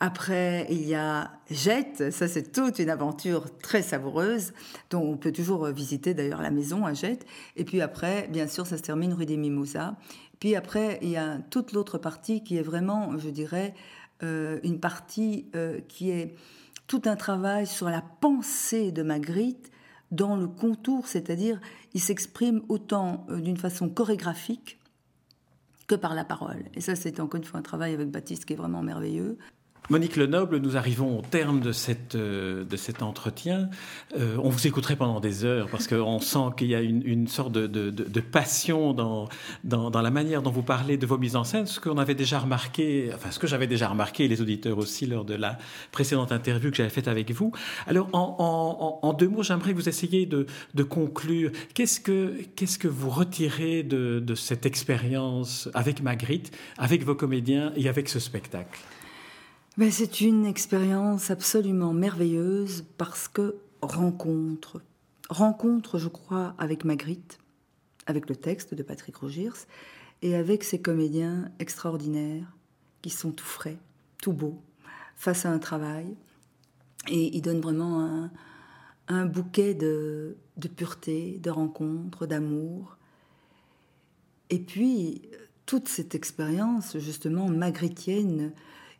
Après, 0.00 0.66
il 0.70 0.86
y 0.86 0.94
a 0.94 1.32
Jette, 1.50 2.12
ça 2.12 2.28
c'est 2.28 2.52
toute 2.52 2.78
une 2.78 2.90
aventure 2.90 3.46
très 3.58 3.82
savoureuse, 3.82 4.52
dont 4.90 5.02
on 5.02 5.16
peut 5.16 5.32
toujours 5.32 5.66
visiter 5.66 6.14
d'ailleurs 6.14 6.42
la 6.42 6.50
maison 6.50 6.86
à 6.86 6.94
Jette. 6.94 7.26
Et 7.56 7.64
puis 7.64 7.80
après, 7.80 8.28
bien 8.28 8.46
sûr, 8.46 8.66
ça 8.66 8.76
se 8.76 8.82
termine 8.82 9.12
rue 9.12 9.26
des 9.26 9.36
Mimosas. 9.36 9.94
Puis 10.40 10.54
après, 10.54 10.98
il 11.02 11.10
y 11.10 11.16
a 11.16 11.38
toute 11.50 11.72
l'autre 11.72 11.98
partie 11.98 12.42
qui 12.44 12.56
est 12.56 12.62
vraiment, 12.62 13.18
je 13.18 13.28
dirais, 13.28 13.74
euh, 14.22 14.58
une 14.62 14.80
partie 14.80 15.46
euh, 15.54 15.80
qui 15.88 16.10
est 16.10 16.34
tout 16.88 17.02
un 17.04 17.14
travail 17.14 17.66
sur 17.66 17.88
la 17.88 18.02
pensée 18.02 18.90
de 18.90 19.02
Magritte 19.02 19.70
dans 20.10 20.36
le 20.36 20.48
contour, 20.48 21.06
c'est-à-dire 21.06 21.60
il 21.94 22.00
s'exprime 22.00 22.62
autant 22.68 23.26
euh, 23.28 23.40
d'une 23.40 23.58
façon 23.58 23.88
chorégraphique 23.88 24.78
que 25.86 25.94
par 25.94 26.14
la 26.14 26.24
parole. 26.24 26.64
Et 26.74 26.80
ça, 26.80 26.96
c'est 26.96 27.20
encore 27.20 27.38
une 27.38 27.44
fois 27.44 27.60
un 27.60 27.62
travail 27.62 27.94
avec 27.94 28.10
Baptiste 28.10 28.46
qui 28.46 28.54
est 28.54 28.56
vraiment 28.56 28.82
merveilleux. 28.82 29.38
Monique 29.90 30.16
Lenoble, 30.16 30.58
nous 30.58 30.76
arrivons 30.76 31.18
au 31.18 31.22
terme 31.22 31.60
de, 31.60 31.72
euh, 32.14 32.64
cet 32.76 33.02
entretien. 33.02 33.70
Euh, 34.18 34.36
on 34.42 34.50
vous 34.50 34.66
écouterait 34.66 34.96
pendant 34.96 35.18
des 35.18 35.46
heures 35.46 35.68
parce 35.70 35.86
qu'on 35.86 36.20
sent 36.20 36.50
qu'il 36.58 36.66
y 36.66 36.74
a 36.74 36.82
une, 36.82 37.26
sorte 37.26 37.52
de, 37.52 38.20
passion 38.20 38.92
dans, 38.92 39.28
la 39.64 40.10
manière 40.10 40.42
dont 40.42 40.50
vous 40.50 40.62
parlez 40.62 40.98
de 40.98 41.06
vos 41.06 41.16
mises 41.16 41.36
en 41.36 41.44
scène, 41.44 41.64
ce 41.64 41.80
qu'on 41.80 41.96
avait 41.96 42.14
déjà 42.14 42.38
remarqué, 42.38 43.10
enfin 43.14 43.30
ce 43.30 43.38
que 43.38 43.46
j'avais 43.46 43.66
déjà 43.66 43.88
remarqué, 43.88 44.28
les 44.28 44.42
auditeurs 44.42 44.76
aussi, 44.76 45.06
lors 45.06 45.24
de 45.24 45.34
la 45.34 45.56
précédente 45.90 46.32
interview 46.32 46.70
que 46.70 46.76
j'avais 46.76 46.90
faite 46.90 47.08
avec 47.08 47.30
vous. 47.30 47.52
Alors, 47.86 48.10
en, 48.12 49.14
deux 49.18 49.28
mots, 49.28 49.42
j'aimerais 49.42 49.72
que 49.72 49.78
vous 49.78 49.88
essayiez 49.88 50.26
de, 50.26 50.46
conclure. 50.82 51.50
Qu'est-ce 51.72 52.00
que, 52.00 52.34
qu'est-ce 52.56 52.78
que 52.78 52.88
vous 52.88 53.08
retirez 53.08 53.84
de, 53.84 54.20
de 54.20 54.34
cette 54.34 54.66
expérience 54.66 55.70
avec 55.72 56.02
Magritte, 56.02 56.54
avec 56.76 57.04
vos 57.04 57.14
comédiens 57.14 57.72
et 57.74 57.88
avec 57.88 58.10
ce 58.10 58.20
spectacle? 58.20 58.78
Ben, 59.78 59.92
c'est 59.92 60.20
une 60.20 60.44
expérience 60.44 61.30
absolument 61.30 61.92
merveilleuse 61.92 62.84
parce 62.96 63.28
que 63.28 63.54
rencontre, 63.80 64.82
rencontre, 65.30 65.98
je 65.98 66.08
crois, 66.08 66.56
avec 66.58 66.84
Magritte, 66.84 67.38
avec 68.06 68.28
le 68.28 68.34
texte 68.34 68.74
de 68.74 68.82
Patrick 68.82 69.14
Rogirs, 69.14 69.54
et 70.20 70.34
avec 70.34 70.64
ces 70.64 70.80
comédiens 70.80 71.52
extraordinaires 71.60 72.56
qui 73.02 73.10
sont 73.10 73.30
tout 73.30 73.44
frais, 73.44 73.76
tout 74.20 74.32
beaux, 74.32 74.60
face 75.14 75.46
à 75.46 75.50
un 75.50 75.60
travail. 75.60 76.16
Et 77.06 77.36
ils 77.36 77.40
donnent 77.40 77.60
vraiment 77.60 78.28
un, 79.06 79.26
bouquet 79.26 79.74
de, 79.74 80.36
de, 80.56 80.66
pureté, 80.66 81.38
de 81.40 81.50
rencontre, 81.50 82.26
d'amour. 82.26 82.96
Et 84.50 84.58
puis, 84.58 85.22
toute 85.66 85.86
cette 85.86 86.16
expérience, 86.16 86.98
justement, 86.98 87.48
magritienne, 87.48 88.52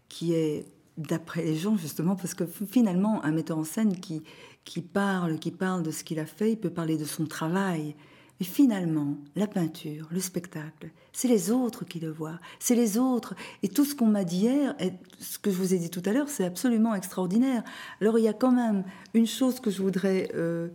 qui 0.09 0.35
est, 0.35 0.67
d'après 0.97 1.43
les 1.43 1.57
gens, 1.57 1.77
justement, 1.77 2.17
parce 2.17 2.35
que 2.35 2.45
finalement, 2.47 3.25
un 3.25 3.33
metteur 3.33 3.59
en 3.59 3.65
scène 3.65 3.99
qui, 4.01 4.23
qui 4.65 4.83
parle, 4.83 5.39
qui 5.39 5.51
parle 5.51 5.83
de 5.83 5.91
ce 5.91 6.05
qu'il 6.05 6.19
a 6.19 6.27
fait, 6.27 6.53
il 6.53 6.57
peut 6.57 6.71
parler 6.71 6.97
de 6.97 7.05
son 7.05 7.27
travail. 7.27 7.95
Mais 8.41 8.47
finalement, 8.47 9.17
la 9.35 9.49
peinture, 9.49 10.07
le 10.13 10.21
spectacle, 10.21 10.91
c'est 11.13 11.27
les 11.27 11.51
autres 11.51 11.85
qui 11.85 11.99
le 11.99 12.11
voient, 12.11 12.39
c'est 12.61 12.77
les 12.77 12.97
autres. 12.97 13.35
Et 13.63 13.69
tout 13.69 13.85
ce 13.85 13.97
qu'on 13.97 14.07
m'a 14.07 14.25
dit 14.25 14.43
hier, 14.43 14.77
et 14.79 14.93
ce 15.19 15.39
que 15.39 15.51
je 15.51 15.57
vous 15.57 15.75
ai 15.75 15.79
dit 15.79 15.91
tout 15.91 16.03
à 16.05 16.13
l'heure, 16.13 16.29
c'est 16.29 16.45
absolument 16.45 16.95
extraordinaire. 16.95 17.65
Alors 18.01 18.19
il 18.19 18.25
y 18.25 18.29
a 18.29 18.33
quand 18.33 18.53
même 18.53 18.85
une 19.15 19.27
chose 19.27 19.59
que 19.59 19.71
je 19.71 19.83
voudrais 19.83 20.31
euh, 20.35 20.69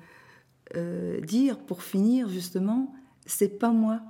euh, 0.76 1.22
dire 1.22 1.58
pour 1.58 1.84
finir, 1.84 2.28
justement, 2.28 2.94
c'est 3.26 3.60
pas 3.60 3.72
moi 3.72 4.02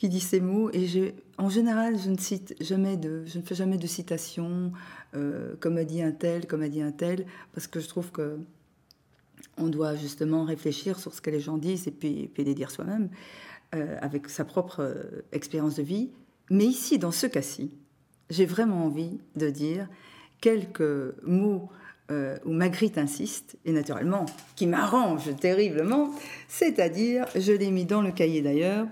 qui 0.00 0.08
dit 0.08 0.20
ces 0.20 0.40
mots. 0.40 0.70
Et 0.72 1.14
en 1.36 1.50
général, 1.50 1.98
je 1.98 2.08
ne 2.08 2.16
cite 2.16 2.54
jamais 2.58 2.96
de, 2.96 3.22
je 3.26 3.38
fais 3.40 3.54
jamais 3.54 3.76
de 3.76 3.86
citation, 3.86 4.72
euh, 5.14 5.56
comme 5.60 5.76
a 5.76 5.84
dit 5.84 6.00
un 6.00 6.10
tel, 6.10 6.46
comme 6.46 6.62
a 6.62 6.70
dit 6.70 6.80
un 6.80 6.90
tel, 6.90 7.26
parce 7.52 7.66
que 7.66 7.80
je 7.80 7.86
trouve 7.86 8.10
que 8.10 8.38
on 9.58 9.68
doit 9.68 9.96
justement 9.96 10.44
réfléchir 10.44 10.98
sur 10.98 11.12
ce 11.12 11.20
que 11.20 11.28
les 11.28 11.40
gens 11.40 11.58
disent 11.58 11.86
et 11.86 11.90
puis, 11.90 12.30
puis 12.32 12.44
les 12.44 12.54
dire 12.54 12.70
soi-même 12.70 13.10
euh, 13.74 13.98
avec 14.00 14.30
sa 14.30 14.46
propre 14.46 14.80
euh, 14.80 15.22
expérience 15.32 15.76
de 15.76 15.82
vie. 15.82 16.08
Mais 16.48 16.64
ici, 16.64 16.98
dans 16.98 17.12
ce 17.12 17.26
cas-ci, 17.26 17.70
j'ai 18.30 18.46
vraiment 18.46 18.86
envie 18.86 19.20
de 19.36 19.50
dire 19.50 19.86
quelques 20.40 21.14
mots 21.22 21.68
où 22.44 22.50
Magritte 22.50 22.98
insiste, 22.98 23.56
et 23.64 23.70
naturellement, 23.70 24.26
qui 24.56 24.66
m'arrange 24.66 25.36
terriblement, 25.36 26.10
c'est-à-dire, 26.48 27.24
je 27.36 27.52
l'ai 27.52 27.70
mis 27.70 27.84
dans 27.84 28.02
le 28.02 28.10
cahier 28.10 28.42
d'ailleurs, 28.42 28.88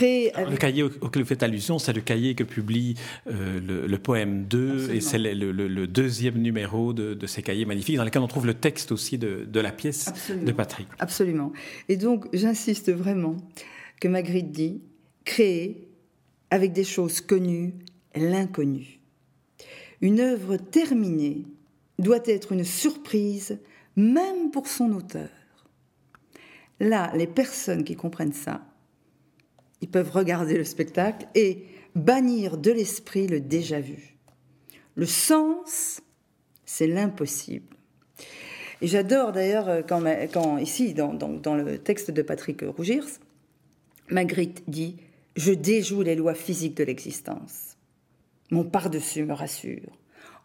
le 0.00 0.56
cahier 0.56 0.82
auquel 0.82 1.22
vous 1.22 1.28
faites 1.28 1.42
allusion, 1.42 1.78
c'est 1.78 1.92
le 1.92 2.00
cahier 2.00 2.34
que 2.34 2.44
publie 2.44 2.94
euh, 3.26 3.86
le, 3.86 3.98
poème 3.98 4.44
2, 4.44 4.94
et 4.94 5.00
c'est 5.00 5.18
le, 5.18 5.86
deuxième 5.86 6.38
numéro 6.38 6.92
de, 6.92 7.26
ces 7.26 7.42
cahiers 7.42 7.64
magnifiques, 7.64 7.96
dans 7.96 8.04
lesquels 8.04 8.22
on 8.22 8.28
trouve 8.28 8.46
le 8.46 8.54
texte 8.54 8.92
aussi 8.92 9.18
de, 9.18 9.60
la 9.60 9.72
pièce 9.72 10.12
de 10.30 10.52
Patrick. 10.52 10.88
Absolument. 10.98 11.52
Et 11.88 11.96
donc, 11.96 12.26
j'insiste 12.32 12.92
vraiment 12.92 13.36
que 14.00 14.08
Magritte 14.08 14.50
dit 14.50 14.80
créer 15.24 15.88
avec 16.50 16.72
des 16.72 16.84
choses 16.84 17.20
connues 17.20 17.74
l'inconnu. 18.14 19.00
Une 20.00 20.20
œuvre 20.20 20.56
terminée 20.56 21.44
doit 21.98 22.22
être 22.26 22.52
une 22.52 22.64
surprise, 22.64 23.58
même 23.94 24.50
pour 24.50 24.66
son 24.66 24.92
auteur. 24.92 25.28
Là, 26.80 27.12
les 27.14 27.28
personnes 27.28 27.84
qui 27.84 27.94
comprennent 27.94 28.32
ça 28.32 28.62
ils 29.82 29.90
peuvent 29.90 30.10
regarder 30.10 30.56
le 30.56 30.64
spectacle 30.64 31.26
et 31.34 31.64
bannir 31.94 32.56
de 32.56 32.70
l'esprit 32.70 33.26
le 33.26 33.40
déjà 33.40 33.80
vu. 33.80 34.16
Le 34.94 35.06
sens, 35.06 36.00
c'est 36.64 36.86
l'impossible. 36.86 37.76
J'adore 38.80 39.32
d'ailleurs 39.32 39.68
euh, 39.68 39.82
quand, 39.82 40.02
quand, 40.32 40.58
ici, 40.58 40.94
dans, 40.94 41.12
dans, 41.14 41.54
le 41.54 41.78
texte 41.78 42.10
de 42.10 42.22
Patrick 42.22 42.62
Rougirs, 42.62 43.06
Magritte 44.08 44.62
dit 44.68 44.96
Je 45.36 45.52
déjoue 45.52 46.02
les 46.02 46.14
lois 46.14 46.34
physiques 46.34 46.76
de 46.76 46.84
l'existence. 46.84 47.76
Mon 48.50 48.64
par-dessus 48.64 49.24
me 49.24 49.34
rassure. 49.34 49.98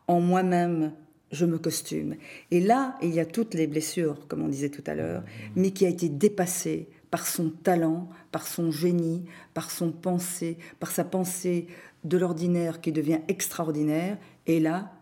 En 0.08 0.22
moi-même, 0.22 0.94
je 1.32 1.46
me 1.46 1.58
costume. 1.58 2.16
Et 2.52 2.62
là, 2.62 2.98
il 3.02 3.14
y 3.14 3.20
a 3.20 3.26
toutes 3.26 3.54
les 3.54 3.68
blessures, 3.68 4.28
comme 4.28 4.44
on 4.44 4.48
disait 4.48 4.70
tout 4.70 4.84
à 4.88 4.96
l'heure, 4.96 5.24
mais 5.56 5.72
qui 5.72 5.86
a 5.86 5.90
été 5.90 6.08
dépassée 6.08 6.88
par 7.10 7.26
son 7.26 7.50
talent, 7.50 8.10
par 8.32 8.48
son 8.48 8.72
génie, 8.72 9.26
par 9.54 9.72
son 9.72 9.92
pensée, 9.92 10.58
par 10.80 10.92
sa 10.92 11.04
pensée 11.04 11.68
de 12.04 12.18
l'ordinaire 12.18 12.82
qui 12.82 12.92
devient 12.92 13.20
extraordinaire, 13.28 14.18
et 14.46 14.60
là, 14.60 14.94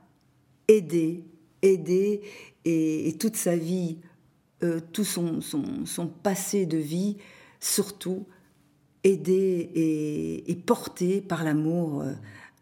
aider, 0.67 1.25
aider, 1.61 2.21
et, 2.63 3.15
toute 3.19 3.35
sa 3.35 3.55
vie, 3.55 3.97
euh, 4.63 4.79
tout 4.91 5.03
son, 5.03 5.41
son, 5.41 6.07
passé 6.07 6.65
de 6.65 6.77
vie, 6.77 7.17
surtout, 7.59 8.25
aider 9.03 9.69
et, 9.75 10.51
et 10.51 10.55
porté 10.55 11.21
par 11.21 11.43
l'amour 11.43 12.01
euh, 12.01 12.13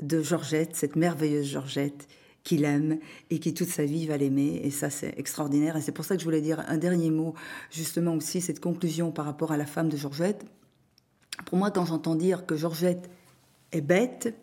de 0.02 0.22
Georgette, 0.22 0.76
cette 0.76 0.96
merveilleuse 0.96 1.48
Georgette, 1.48 2.08
qu'il 2.44 2.66
aime 2.66 3.00
et 3.30 3.40
qui 3.40 3.54
toute 3.54 3.70
sa 3.70 3.86
vie 3.86 4.06
va 4.06 4.18
l'aimer. 4.18 4.62
Et 4.64 4.72
ça, 4.72 4.90
c'est 4.90 5.18
extraordinaire. 5.18 5.78
Et 5.78 5.82
c'est 5.82 5.92
pour 5.92 6.06
ça 6.06 6.16
que 6.16 6.20
je 6.20 6.26
voulais 6.26 6.42
dire 6.42 6.64
un 6.68 6.78
dernier 6.78 7.10
mot, 7.10 7.34
justement 7.72 8.14
aussi, 8.14 8.42
cette 8.42 8.60
conclusion 8.60 9.12
par 9.12 9.26
rapport 9.26 9.52
à 9.52 9.58
la 9.58 9.66
femme 9.66 9.90
de 9.90 9.98
Georgette. 9.98 10.46
Pour 11.46 11.58
moi, 11.58 11.72
quand 11.72 11.86
j'entends 11.86 12.16
dire 12.16 12.46
que 12.46 12.56
Georgette 12.56 13.10
est 13.72 13.82
bête, 13.82 14.36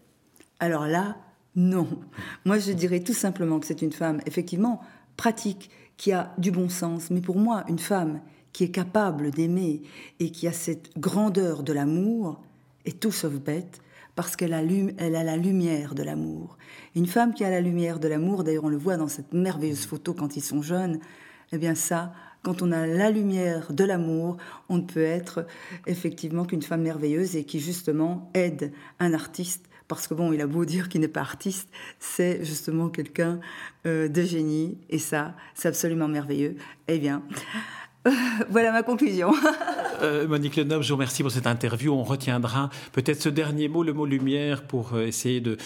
alors 0.59 0.87
là, 0.87 1.17
non. 1.57 1.89
Moi, 2.45 2.59
je 2.59 2.73
dirais 2.73 3.01
tout 3.01 3.15
simplement 3.15 3.61
que 3.61 3.67
c'est 3.67 3.83
une 3.83 3.93
femme, 3.93 4.21
effectivement, 4.27 4.81
pratique, 5.17 5.71
qui 5.97 6.13
a 6.13 6.33
du 6.39 6.51
bon 6.51 6.71
sens. 6.71 7.11
Mais 7.11 7.21
pour 7.21 7.37
moi, 7.37 7.65
une 7.69 7.79
femme 7.79 8.21
qui 8.53 8.65
est 8.65 8.71
capable 8.71 9.31
d'aimer 9.31 9.83
et 10.19 10.31
qui 10.31 10.49
a 10.49 10.53
cette 10.53 10.99
grandeur 10.99 11.63
de 11.63 11.73
l'amour 11.73 12.41
est 12.87 12.99
tout 12.99 13.13
sauf 13.13 13.35
bête 13.35 13.81
parce 14.21 14.37
qu'elle 14.37 14.53
a, 14.53 14.61
elle 14.99 15.17
a 15.17 15.25
la 15.25 15.39
lumière 15.39 15.95
de 15.95 16.03
l'amour. 16.03 16.59
Une 16.95 17.07
femme 17.07 17.33
qui 17.33 17.43
a 17.43 17.49
la 17.49 17.63
lumière 17.63 17.99
de 17.99 18.07
l'amour, 18.07 18.45
d'ailleurs 18.45 18.65
on 18.65 18.69
le 18.69 18.77
voit 18.77 18.99
dans 18.99 19.09
cette 19.09 19.33
merveilleuse 19.33 19.87
photo 19.87 20.13
quand 20.13 20.37
ils 20.37 20.43
sont 20.43 20.61
jeunes, 20.61 21.01
eh 21.53 21.57
bien 21.57 21.75
ça, 21.75 22.13
quand 22.43 22.61
on 22.61 22.71
a 22.71 22.87
la 22.87 23.11
lumière 23.11 23.73
de 23.73 23.83
l'amour, 23.83 24.37
on 24.69 24.77
ne 24.77 24.83
peut 24.83 25.03
être 25.03 25.47
effectivement 25.87 26.45
qu'une 26.45 26.61
femme 26.61 26.83
merveilleuse 26.83 27.35
et 27.35 27.45
qui 27.45 27.61
justement 27.61 28.31
aide 28.35 28.73
un 28.99 29.15
artiste 29.15 29.71
parce 29.89 30.07
que 30.07 30.13
bon, 30.13 30.35
il 30.35 30.41
a 30.43 30.47
beau 30.47 30.67
dire 30.67 30.91
qu'il 30.91 31.01
n'est 31.01 31.09
pas 31.09 31.23
artiste, 31.23 31.71
c'est 31.99 32.45
justement 32.45 32.91
quelqu'un 32.91 33.41
euh, 33.87 34.07
de 34.07 34.23
génie, 34.23 34.79
et 34.89 34.99
ça, 34.99 35.35
c'est 35.55 35.67
absolument 35.67 36.07
merveilleux. 36.07 36.57
Eh 36.87 37.01
bien, 37.01 37.25
voilà 38.51 38.73
ma 38.73 38.83
conclusion. 38.83 39.33
Euh, 40.03 40.27
Monique 40.27 40.57
Lenoble, 40.57 40.83
je 40.83 40.89
vous 40.89 40.95
remercie 40.95 41.23
pour 41.23 41.31
cette 41.31 41.47
interview. 41.47 41.93
On 41.93 42.05
retiendra 42.05 42.71
peut-être 42.93 43.21
ce 43.21 43.29
dernier 43.29 43.69
mot, 43.69 43.83
le 43.83 43.93
mot 43.93 44.07
lumière, 44.07 44.63
pour 44.63 44.95
euh, 44.95 45.05
essayer 45.05 45.43
de, 45.43 45.59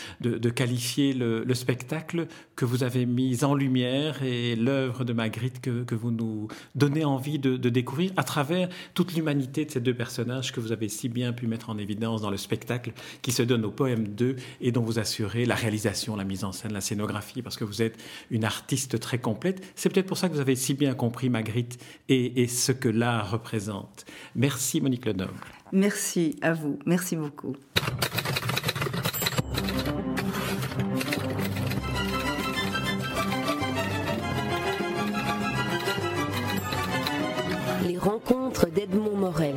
qualifier 0.51 1.13
le, 1.13 1.55
spectacle 1.55 2.27
que 2.57 2.65
vous 2.65 2.83
avez 2.83 3.07
mis 3.07 3.45
en 3.45 3.55
lumière 3.55 4.25
et 4.25 4.57
l'œuvre 4.57 5.05
de 5.05 5.13
Magritte 5.13 5.61
que, 5.61 5.95
vous 5.95 6.11
nous 6.11 6.49
donnez 6.75 7.05
envie 7.05 7.39
de, 7.39 7.57
découvrir 7.57 8.11
à 8.17 8.25
travers 8.25 8.69
toute 8.95 9.15
l'humanité 9.15 9.67
de 9.67 9.71
ces 9.71 9.81
deux 9.81 9.95
personnages 9.95 10.51
que 10.51 10.59
vous 10.59 10.73
avez 10.73 10.89
si 10.89 11.09
bien 11.09 11.33
pu 11.33 11.47
mettre 11.47 11.71
en 11.71 11.79
évidence 11.79 12.21
dans 12.21 12.31
le 12.31 12.37
spectacle 12.37 12.93
qui 13.23 13.31
se 13.31 13.45
donne 13.45 13.65
au 13.65 13.71
poème 13.71 14.09
2 14.09 14.35
et 14.61 14.73
dont 14.73 14.83
vous 14.83 14.99
assurez 14.99 15.47
la 15.47 15.55
réalisation, 15.55 16.17
la 16.17 16.25
mise 16.25 16.43
en 16.43 16.51
scène, 16.51 16.73
la 16.73 16.81
scénographie, 16.81 17.41
parce 17.41 17.57
que 17.57 17.63
vous 17.63 17.83
êtes 17.83 17.97
une 18.33 18.45
artiste 18.45 18.99
très 18.99 19.19
complète. 19.19 19.65
C'est 19.77 19.91
peut-être 19.91 20.09
pour 20.09 20.19
ça 20.19 20.29
que 20.29 20.35
vous 20.35 20.41
avez 20.41 20.57
si 20.57 20.75
bien 20.75 20.95
compris 20.95 21.29
Magritte 21.29 21.79
et 22.25 22.43
et, 22.43 22.47
ce 22.49 22.73
que 22.73 22.89
l'art 22.89 23.31
représente. 23.31 24.05
Merci 24.35 24.81
Monique 24.81 25.07
Lenoble. 25.07 25.33
Merci 25.73 26.37
à 26.43 26.53
vous, 26.53 26.79
merci 26.87 27.17
beaucoup. 27.17 27.57
Les 37.87 37.99
rencontres 37.99 38.71
d'Edmond 38.71 39.17
Morel. 39.17 39.57